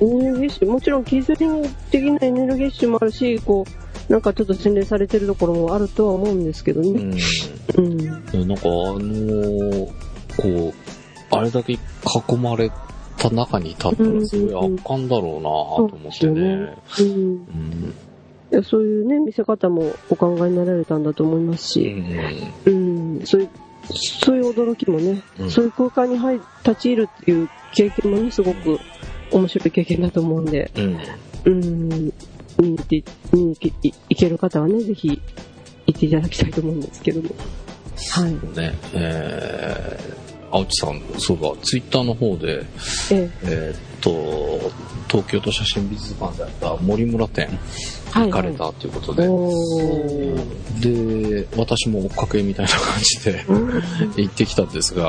[0.00, 0.20] うん。
[0.20, 3.64] エネルギッシュ、もちろんキズリング的なエネルギッシュもあるし、こ
[4.08, 6.90] う、なんかちょっと洗練されてるところもあるとは思うんですけどうね。
[6.90, 7.14] ん。
[7.76, 7.96] うん。
[8.06, 9.86] なんかあのー
[10.36, 10.74] こう、
[11.30, 11.78] あれだけ囲
[12.38, 12.70] まれ
[13.18, 16.40] た中に立ったらすごい圧巻だろうなと思ってね。
[17.00, 17.06] うん。
[17.06, 17.94] うん。
[18.52, 22.12] いやそういうね、見せ方もお考えになられたんだと思いますうし、ん。
[22.66, 23.48] うん、そういう、
[23.94, 28.78] そういう驚きもね、うんそういう空間に入立ち入るっていう経験もね、すごく
[29.30, 30.98] 面白い経験だと思うんで、うん。
[31.44, 31.88] うん、
[32.58, 33.72] 見に行って、見に行け
[34.08, 35.20] 行ける方はね、ぜひ
[35.86, 37.30] 行っていただきたいと思うんですけども。
[38.10, 38.32] はい。
[38.58, 42.64] ね、えー、青地さん、そうだ、ツイッターの方で、
[43.12, 44.70] ええーっと、
[45.08, 47.48] 東京都写真美術館であった森村展
[48.12, 51.44] 行かれたということで、おー。
[51.44, 53.82] で、私も追っかけみたいな感じでうん
[54.16, 55.08] 行ってきたんですが、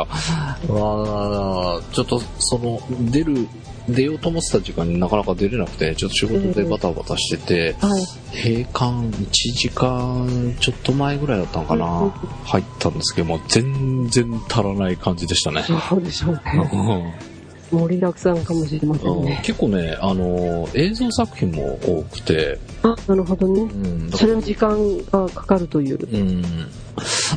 [0.68, 2.82] わーちょっとその、
[3.12, 3.48] 出る、
[3.88, 8.04] 出ようと思ってた時間になかなか出れなくて、ちょっと仕事でバタバタしてて、はい。
[8.36, 8.86] 閉館
[9.18, 12.14] 1時間ちょっと前ぐらいだったのかうんな、
[12.46, 15.64] 入ったんですけども、全然足らない感じでしたね。
[15.64, 17.37] そうでしょうね。
[17.72, 19.42] うん盛りだくさんかもしれませんね。
[19.44, 23.66] 結構ね、あの、映像作品も多くて、あ、なるほどねう。
[23.66, 26.00] ん、だそれは時間がかかるという。
[26.02, 26.42] うん。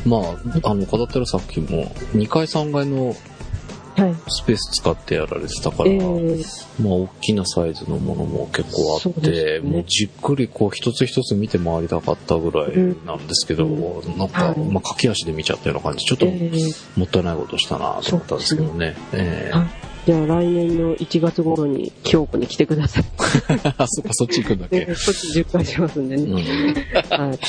[0.05, 3.15] まあ、あの、飾ってる作品も、2階3階の
[3.97, 4.15] はい。
[4.29, 5.99] スペース使ってやられてたから、ええ
[6.81, 18.95] まあ、大きなサイズのものも結構あって、ねもうじっくりこう、一つ一つ見て回りたかったぐらいなんですけど、うなんか、はいまあ、駆け足で見ちゃったような感じ、ちょっとええもったいないことしたなと思ったんですけどね。
[19.13, 23.03] ええあじゃあ来年の1月頃に京子に来てください。
[23.77, 24.79] あ、 そっか、そっち行くんだっけ？
[24.85, 26.31] ね、そっち10回しますんでうね。
[26.31, 26.35] ん、
[27.09, 27.39] はい。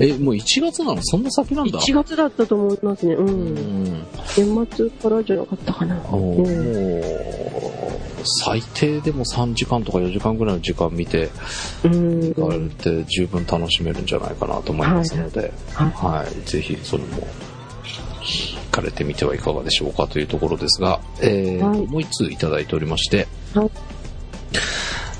[0.00, 1.00] え、もう1月なの？
[1.02, 1.78] そんな先なんだ。
[1.78, 3.14] 1月だったと思いますね。
[3.14, 3.20] う。
[3.20, 4.06] うんん。
[4.36, 5.96] 年末からじゃなかったかな。
[5.96, 6.46] もう、
[8.46, 11.28] 最低でも3時間とか4時間ぐらいの時間見て、
[11.84, 12.32] うん。
[12.34, 12.60] 行かれ
[13.02, 16.48] て十分楽しめるんじゃないかなと思いますので、はいはい。
[16.48, 17.26] ぜひ、それも、行
[18.72, 23.70] かれてみてはいかがでしょうかというところですが、えーとはいもう一通いただいておりまして、はい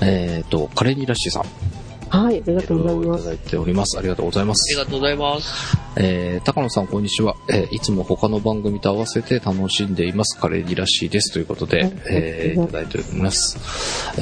[0.05, 1.82] えっ、と、カレニーラッシーさん。
[2.12, 3.20] はい、ありがとうございます。
[3.20, 3.98] いただいております。
[3.98, 4.76] ありがとうございます。
[4.78, 5.76] ありがとうございます。
[5.96, 7.36] えー、高野さん、こんにちは。
[7.48, 10.38] えーいつも他の番組と合わせて楽しんでいます。
[10.38, 11.32] カレーニらしいです。
[11.32, 13.58] ということで、えーいただいております。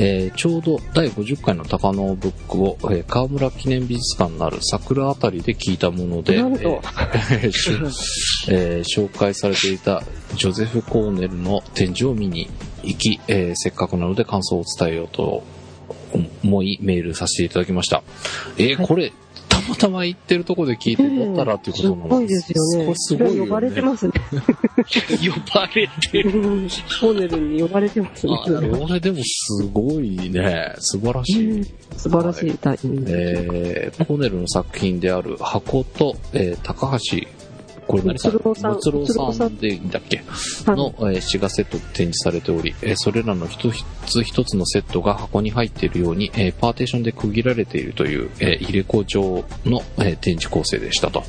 [0.01, 7.71] えーちょうど第50回の高野ブックを、えー川村記念美術館のある桜あたりで聞いたもので、えー し
[8.51, 10.05] えー紹介されていた
[10.37, 12.49] ジョゼフ・コーネルの展示を見に
[12.85, 15.43] 行き、えーせっかくなので感想を伝えようと
[16.15, 18.03] 思いメールさせていただきまました。
[18.59, 19.13] えーこれ、
[19.49, 22.03] たまたま行ってるとこで聞いて撮ったらっていうことなの？
[22.03, 22.85] すごいですよね。
[22.85, 23.41] これすごいよね。
[23.41, 24.13] 呼ばれてますね。
[24.21, 26.31] 呼ばれてる。
[26.33, 28.33] コーネルに呼ばれてますね。
[28.35, 30.75] あこれでもすごいね。
[30.79, 31.65] 素晴らしい。
[31.97, 33.11] 素晴らしいタイミング。
[33.11, 37.19] えー、コネルの作品である箱と、えー高橋、
[37.91, 38.33] これ何さん。
[38.33, 38.39] ム
[38.79, 40.19] ツロウさんでいいんだっけ？
[40.65, 40.77] はい。
[40.77, 43.73] の、えー、シガセットで展示されており、えーそれらの一
[44.07, 51.25] つ一つのセットが箱に入っているように、えーパーテーションで区切られているという、えー入れ子状の、えー展示構成でしたと。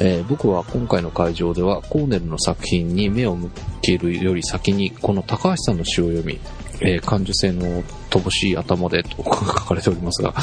[0.00, 3.50] えー僕は今回の会場ではコーネルの作品に目を向
[3.82, 6.38] けるより先にこの高橋さんの詩を読み、
[6.82, 10.34] えー感受性の乏しい頭でと書かれておりますが、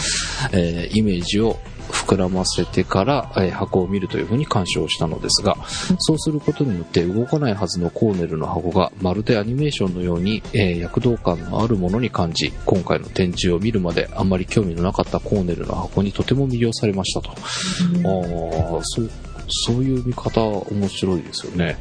[0.51, 1.57] えーイメージを
[1.89, 5.55] 膨らませてから、えー箱を見るというふうに鑑賞したのですが、
[5.99, 17.29] そうすることによって動かないはずのコーネルの箱がまるでアニメーションのように、えー躍動感のあるものに感じ、今回の展示を見るまであんまり興味のなかったコーネルの箱にとても魅了されましたと。
[17.29, 19.09] ああ、そう、
[19.47, 21.77] そういう見方面白いですよね。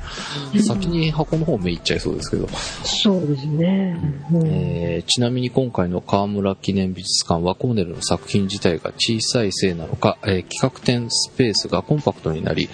[0.66, 2.48] 先に箱の方目いっちゃいそうですけど。
[2.84, 3.98] そうですね。
[4.32, 12.68] うんえーちなみに今回の河村記念美術館はコーネルの作品自体が小さいせいなのか、えー企画展スペースがコンパクトになり、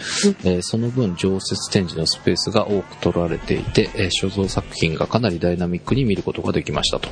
[0.44, 7.08] えーその分常設展示のスペースが多く取られていて、えー所蔵作品がかなりダイナミックに見ることができましたと。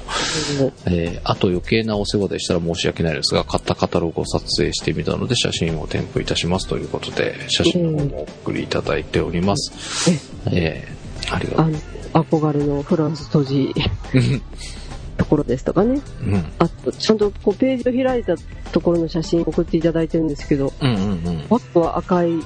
[0.86, 10.10] えーあと余計なお世話でしたら申し訳ないですが、買ったカタログを撮影してみたので写真を添付いたしますということで、写真の方もお送りいただいております。
[10.52, 11.00] えー
[11.30, 11.66] ありがとう。
[11.66, 11.78] あの、
[12.24, 13.74] 憧れのフランス閉じ
[15.16, 16.00] ところですとかね。
[16.22, 16.52] うん。
[16.58, 18.34] あと、ちゃんとこうページを開いた
[18.72, 21.24] ところの写真を送っていただいてるんですけど、うんうんうん。
[21.48, 22.42] バッグは赤いね、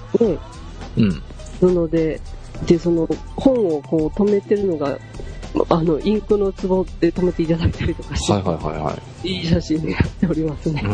[0.97, 1.23] うん。
[1.61, 2.21] 布で、
[2.67, 4.99] で、その本をこう止めてるのが、
[5.69, 9.29] あの、インクの壺で止めていただいたりとかして、はいはいはいはい。
[9.29, 10.83] い、い写真になっておりますね。
[10.85, 10.91] うん。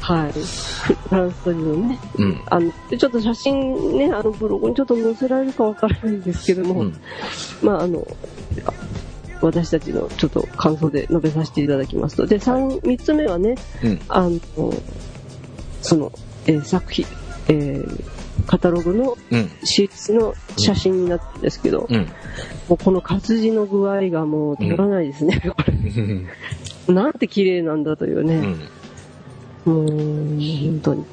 [0.00, 0.32] はい。
[0.32, 1.98] フランスというね。
[2.16, 2.42] うん。
[2.46, 7.00] あの、でちょっと写真ね、あのブログにちょっと載せられるかわからないんですけども、うん。
[7.62, 8.06] まああの、
[8.64, 8.72] あ
[9.42, 12.26] 私たちのちょっと感想で述べさせていただきますと。
[12.26, 14.00] で、三三つ目はね、うん。
[14.08, 14.40] あの、
[15.82, 16.12] その、
[16.46, 17.06] えー作品、
[17.48, 18.15] えー
[18.46, 19.50] カタログのうん。
[19.64, 22.06] シーツの写真になってるんですけど、うん。
[22.68, 25.74] もうこの活字の具合がもう取らないですね、これ。
[26.94, 28.68] なんて綺麗なんだというね、うん。
[29.66, 31.04] もう、本当に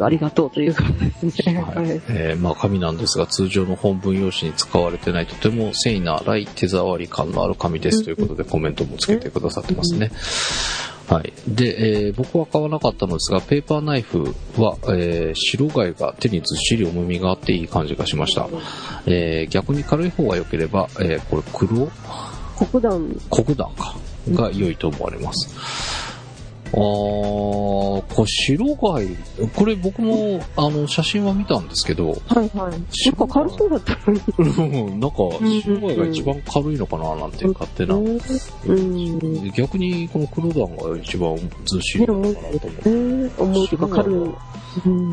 [0.00, 1.60] ありがとうという感じですね。
[1.60, 2.00] ははいい。
[2.08, 10.12] えーまあ紙なんですが通常の本文用紙に使われてないとても繊維な粗い手触り感のある紙ですということでコメントもつけてくださってますね。
[11.08, 11.32] はい。
[11.46, 18.48] で、えー僕は買わなかったのですが、ペーパーナイフは、えー白貝が手にずっしり重みがあっていい感じがしました。
[19.06, 21.88] えー逆に軽い方が良ければ、えーこれ黒？
[22.70, 23.94] 黒檀、黒檀か。
[24.30, 25.48] が良いと思われます。
[26.76, 29.08] あー、これ白貝、
[29.54, 32.54] これ僕も、あの、写真は見たんですけど、はいはい。
[32.54, 32.80] なん
[33.16, 34.20] か軽そうだったのに。
[34.38, 35.16] うんなんか、
[35.62, 37.94] 白貝が一番軽いのかななんて勝手な。
[37.94, 39.52] うん。
[39.52, 42.66] 逆にこの黒檀が一番ずっしりなのかなと思って。
[42.68, 44.14] えー、重いとか軽い。
[44.84, 45.10] うん。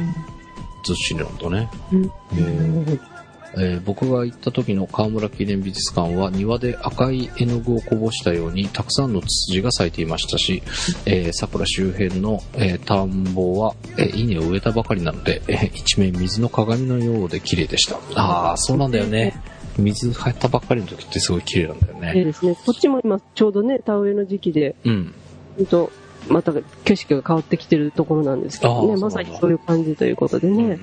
[0.84, 1.70] ずっしりなんだね。
[1.94, 3.13] うんえー
[3.56, 10.64] えー僕が行った時の河村記念美術館は庭で赤い絵の具をこぼしたようにたくさんのツツジが咲いていましたし、
[11.06, 17.98] えー桜周辺の、えー田んぼは、えー稲を植えたばかりなので、えー一面水の鏡のようで綺麗でした。
[18.16, 19.36] ああ、そうなんだよね。
[19.78, 22.14] 水入ったばっかりの時ってすごい綺麗なんだよね。
[22.20, 22.56] いいですね。
[22.66, 25.14] こっちも今、ちょうどね、田植えの時期で、うん。
[25.58, 25.92] ほんと、
[26.30, 26.54] また
[26.84, 30.80] 景色が変わってきてるところなんですけどね、まさにそういう感じということでね。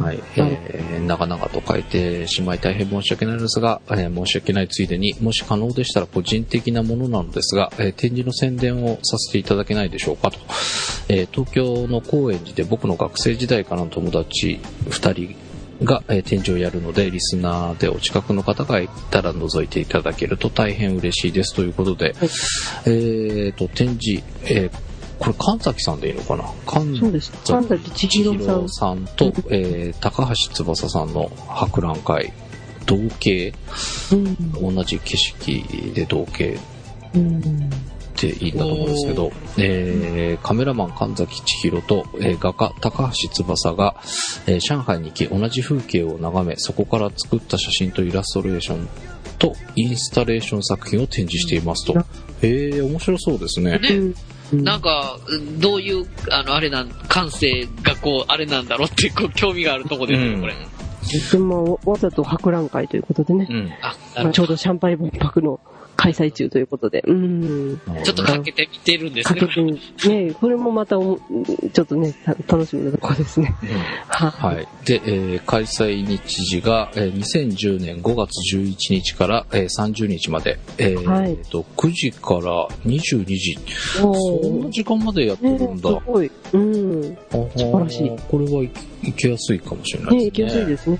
[0.00, 10.38] はい、えー、長々と書いてしまい大変申し訳ないのですが、えー申し訳ないついでに、もし可能でしたら個人的なものなのですが、えー展示の宣伝をさせていただけないでしょうかと。
[11.08, 15.47] えー東京の高円寺で僕の学生時代からの友達2人
[15.82, 22.14] が、えー展示をやるので、リスナーでお近くの方がいたら覗いていただけると大変嬉しいですということで、はい
[22.86, 24.70] えーと、展示、えー
[25.18, 26.44] これ神崎さんでいいのかな？
[26.64, 28.68] 神崎千尋さん。
[28.68, 32.32] さんと、えー高橋翼さんの博覧会、
[32.86, 33.52] 同系、
[34.12, 34.74] うん。
[34.76, 36.56] 同じ景色で同系？
[37.16, 37.68] うん。
[38.20, 43.96] ていいんだと思うんですけど、えー、カメラマン神崎千尋と、えー画家高橋翼が、
[44.46, 48.88] えー上海に行き同じ風景を眺め、そこから作った写真とイラストレーション
[49.38, 51.98] とインスタレーション作品を展示していますと。
[52.42, 53.78] へえ、面白そうですね。
[53.78, 54.14] ね、
[54.52, 55.18] なんか、
[55.58, 60.54] どういう、あの、あれなん、感性がこう、あれなんだろうって、こう、興味があるとこですよ、うんこれ。
[61.32, 63.46] でもわざと博覧会ということでね。
[63.48, 63.70] うん。
[63.82, 65.60] あ、ちょうどシャンパイ万博の
[65.98, 67.02] 開催中ということで。
[67.08, 67.76] うん。
[67.78, 68.02] ど。
[68.04, 69.54] ちょっとかけてみてるんですねかけ。
[69.54, 69.72] てみ、
[70.06, 71.18] ねこれもまたちょ
[71.82, 73.52] っとね、た楽しみなところですね。
[73.64, 73.68] うん
[74.06, 74.68] ははい。
[74.84, 83.58] で、えー開催日時が、えー2010年5月11日から、えー30日まで、えーはいえーと、9時から22時。
[84.00, 85.88] おそんな時間までやってねるんだ。
[85.88, 86.30] すごい。
[86.52, 87.00] うん。
[87.00, 88.70] ね素晴らしいこれはい
[89.02, 90.24] 行きやすいかもしれないですね。
[90.26, 90.98] 行きやすいですね。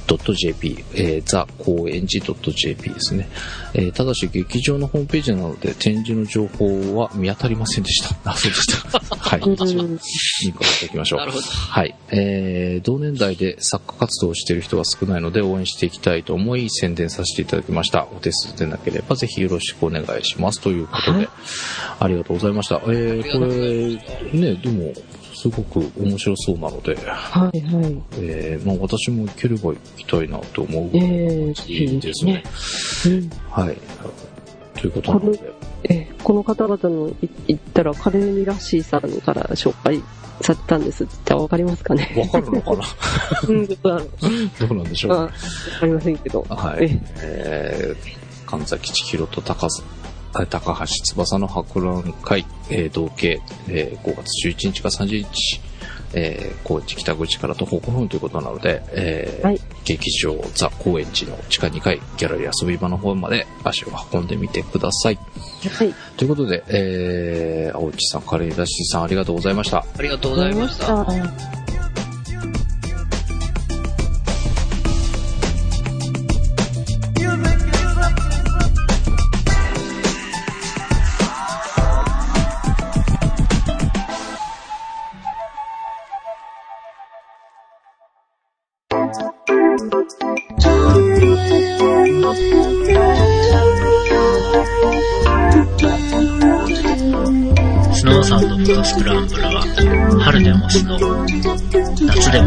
[0.06, 3.30] .jp、えー、ザ高円寺 .jp ですね、
[3.74, 8.32] えーただし劇場のホームページなので展示の情報は見当たりませんでした。
[8.32, 8.99] あ、そうでした。
[8.99, 9.39] はい。
[9.39, 11.20] リンクを貼っておきましょう。
[11.20, 11.43] なるほど。
[11.45, 11.95] はい。
[12.10, 18.08] えー、同年代で作家活動をしている人が少ないので応援していきたいと思い宣伝させていただきました。
[18.12, 20.60] お手数でなければぜひよろしくお願いします。
[20.60, 21.30] ということで、はい
[21.99, 22.76] ありがとうございました。
[22.76, 24.93] えー、これ、ね、でも、
[25.45, 28.01] すごく面白そうなので、はいはい。
[28.17, 32.43] えー、まあ私も行ければ行きたいなと思うええいいですね。
[33.05, 33.29] うん。
[33.51, 33.77] はい。
[34.79, 35.39] ということなので、
[35.83, 40.01] えーこの方々のい言ったら、カレーミラッシーさんから紹介
[40.41, 42.11] されたんですってわかりますかね？
[42.17, 42.83] わかるのかな？
[43.47, 44.09] うん、どうだろう。
[44.67, 45.11] どうなんでしょう？
[45.13, 45.27] あわ
[45.79, 46.43] かりませんけど。
[46.49, 46.99] はいえ。
[47.21, 50.05] えー、神崎千尋と高須あ
[50.49, 55.61] 高橋翼の博覧会、えー同計、えー5月11日から30日、
[56.13, 65.15] えー高円寺北口から徒歩5分ということなので、えーはい劇場ザ高円寺の地下2階ギャラリー遊び場の方まで足を運んでみてください。
[65.15, 65.93] はい。
[66.17, 69.86] ということで、えー、青内さん、カレーダッシーさんありがとうございました。
[69.97, 71.05] ありがとうございました。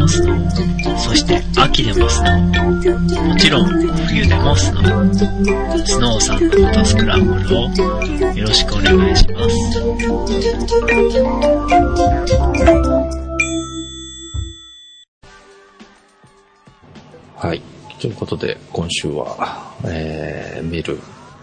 [0.09, 3.67] ー夏でもスノーそして秋でもスノーもちろん
[4.07, 5.15] 冬でもスノー
[5.85, 7.61] スノーサンドフォトスクランブルを
[8.35, 9.59] よろしくお願いします
[17.37, 17.63] はい。
[18.01, 20.99] ということで、今週は、えー、メール、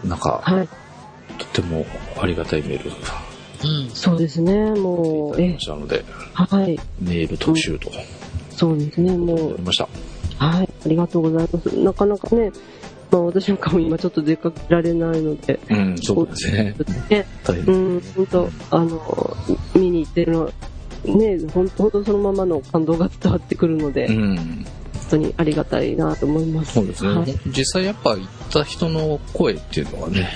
[0.07, 0.67] なんか、はい。
[1.37, 1.85] とても
[2.21, 2.95] ありがたいメールが
[3.63, 3.89] うん。
[3.91, 6.03] そうですね、もう、えいただきま、したので、
[6.33, 6.79] はい。
[6.99, 7.89] メール特集と
[8.55, 9.87] そうですね、もうました。
[10.37, 10.69] はい。
[10.85, 11.65] ありがとうございます。
[11.77, 12.51] なかなかね、
[13.11, 16.75] まあ私なんかも今ちょっと出かけられないので、うん、そうですね。
[17.09, 17.25] ね。
[17.67, 19.37] うん、本当あの、
[19.75, 20.45] 見に行ってるの、
[21.05, 24.65] ね、本当本当そのままの感動が伝わってくるので、うん、本
[25.11, 26.73] 当にありがたいなと思います。
[26.73, 27.09] そうですね。
[27.09, 27.35] はい。
[27.47, 30.29] 実際やっぱ行った人の声っていうのはね、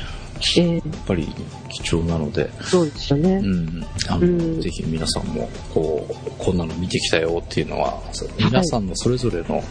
[0.58, 1.28] えーやっぱり
[1.70, 3.48] 貴重なので、そうですよねう。
[3.48, 8.02] ん、あの、うんぜひ皆さんも、こう、こんなの見てきたよっていうのは、
[8.38, 9.64] 皆さんのそれぞれの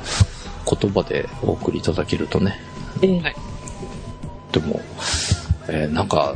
[0.81, 2.59] 言葉でお送りいただけるとね、
[3.03, 3.35] えーはい
[4.53, 4.81] でも、
[5.69, 6.35] えーなんか、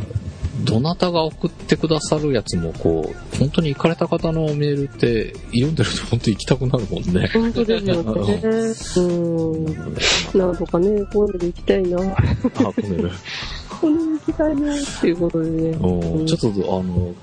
[0.64, 7.30] どなたが送ってくださるやつも、こう、本当に行かれた方のメールって、読んでると本当に行きたくなるもんね。
[7.33, 8.33] 本当ですよね。
[8.97, 10.39] うん。
[10.39, 11.99] なんとかね、こういうので行きたいな。
[11.99, 12.16] あ、
[12.61, 13.11] これ、こ
[14.25, 15.70] きなっていうことでね。
[15.70, 17.14] うんちょっと、あの、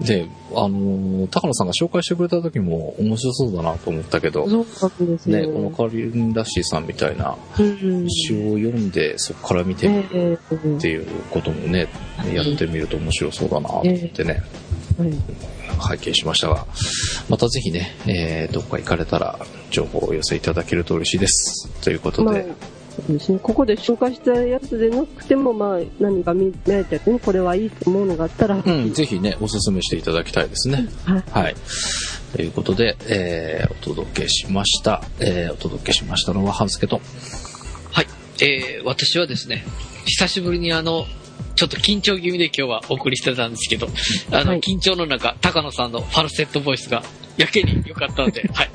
[0.00, 5.38] で、あの、高野さんが紹介してくれた時も面白そうだなと思ったけど、そうですよ。
[5.38, 8.10] ね、このカリンラッシーさんみたいなうん。
[8.10, 11.88] 詩を読んで、そこから見てみるええっていうこともね、
[12.32, 14.42] やってみると面白そうだなと思ってね、
[14.98, 15.12] はい。
[15.78, 16.66] 拝見しましたが、
[17.28, 19.38] またぜひね、えー、どっか行かれたら
[19.70, 21.68] 情報をお寄せいただけると嬉しいです。
[21.82, 22.46] ということまあで、、
[22.94, 23.38] そうですね。
[23.42, 30.88] ここで紹介したやつでなくても、まあ、何か見られたやつにこれはいいと思うのがあったら、うん、ぜひね、おすすめしていただきたいですね。
[31.04, 31.24] はい。
[31.30, 31.54] はい。
[32.36, 35.02] ということで、えー、お届けしました。
[35.20, 37.00] えー、お届けしましたのは、ハンスケと。
[37.90, 38.06] はい。
[38.42, 39.64] えー、私はですね、
[40.04, 41.06] 久しぶりにあの、
[41.54, 43.88] ちょっと緊張気味で今日はお送りしてたんですけど、
[44.30, 47.02] あの、はい緊張の中、高野さんのファルセットボイスが
[47.36, 48.70] やけに良かったので、はい。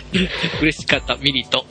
[0.60, 1.66] 嬉しかった、ミリと。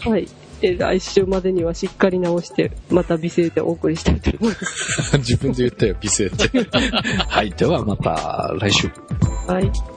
[0.00, 0.28] はい。
[0.62, 5.18] え来週までにはしっかり直して、また美声でお送りしたいと思います。
[5.18, 6.48] 自分で言ったよ、美声って。
[7.28, 7.50] はい。
[7.50, 8.88] では、また来週。
[9.46, 9.91] はい。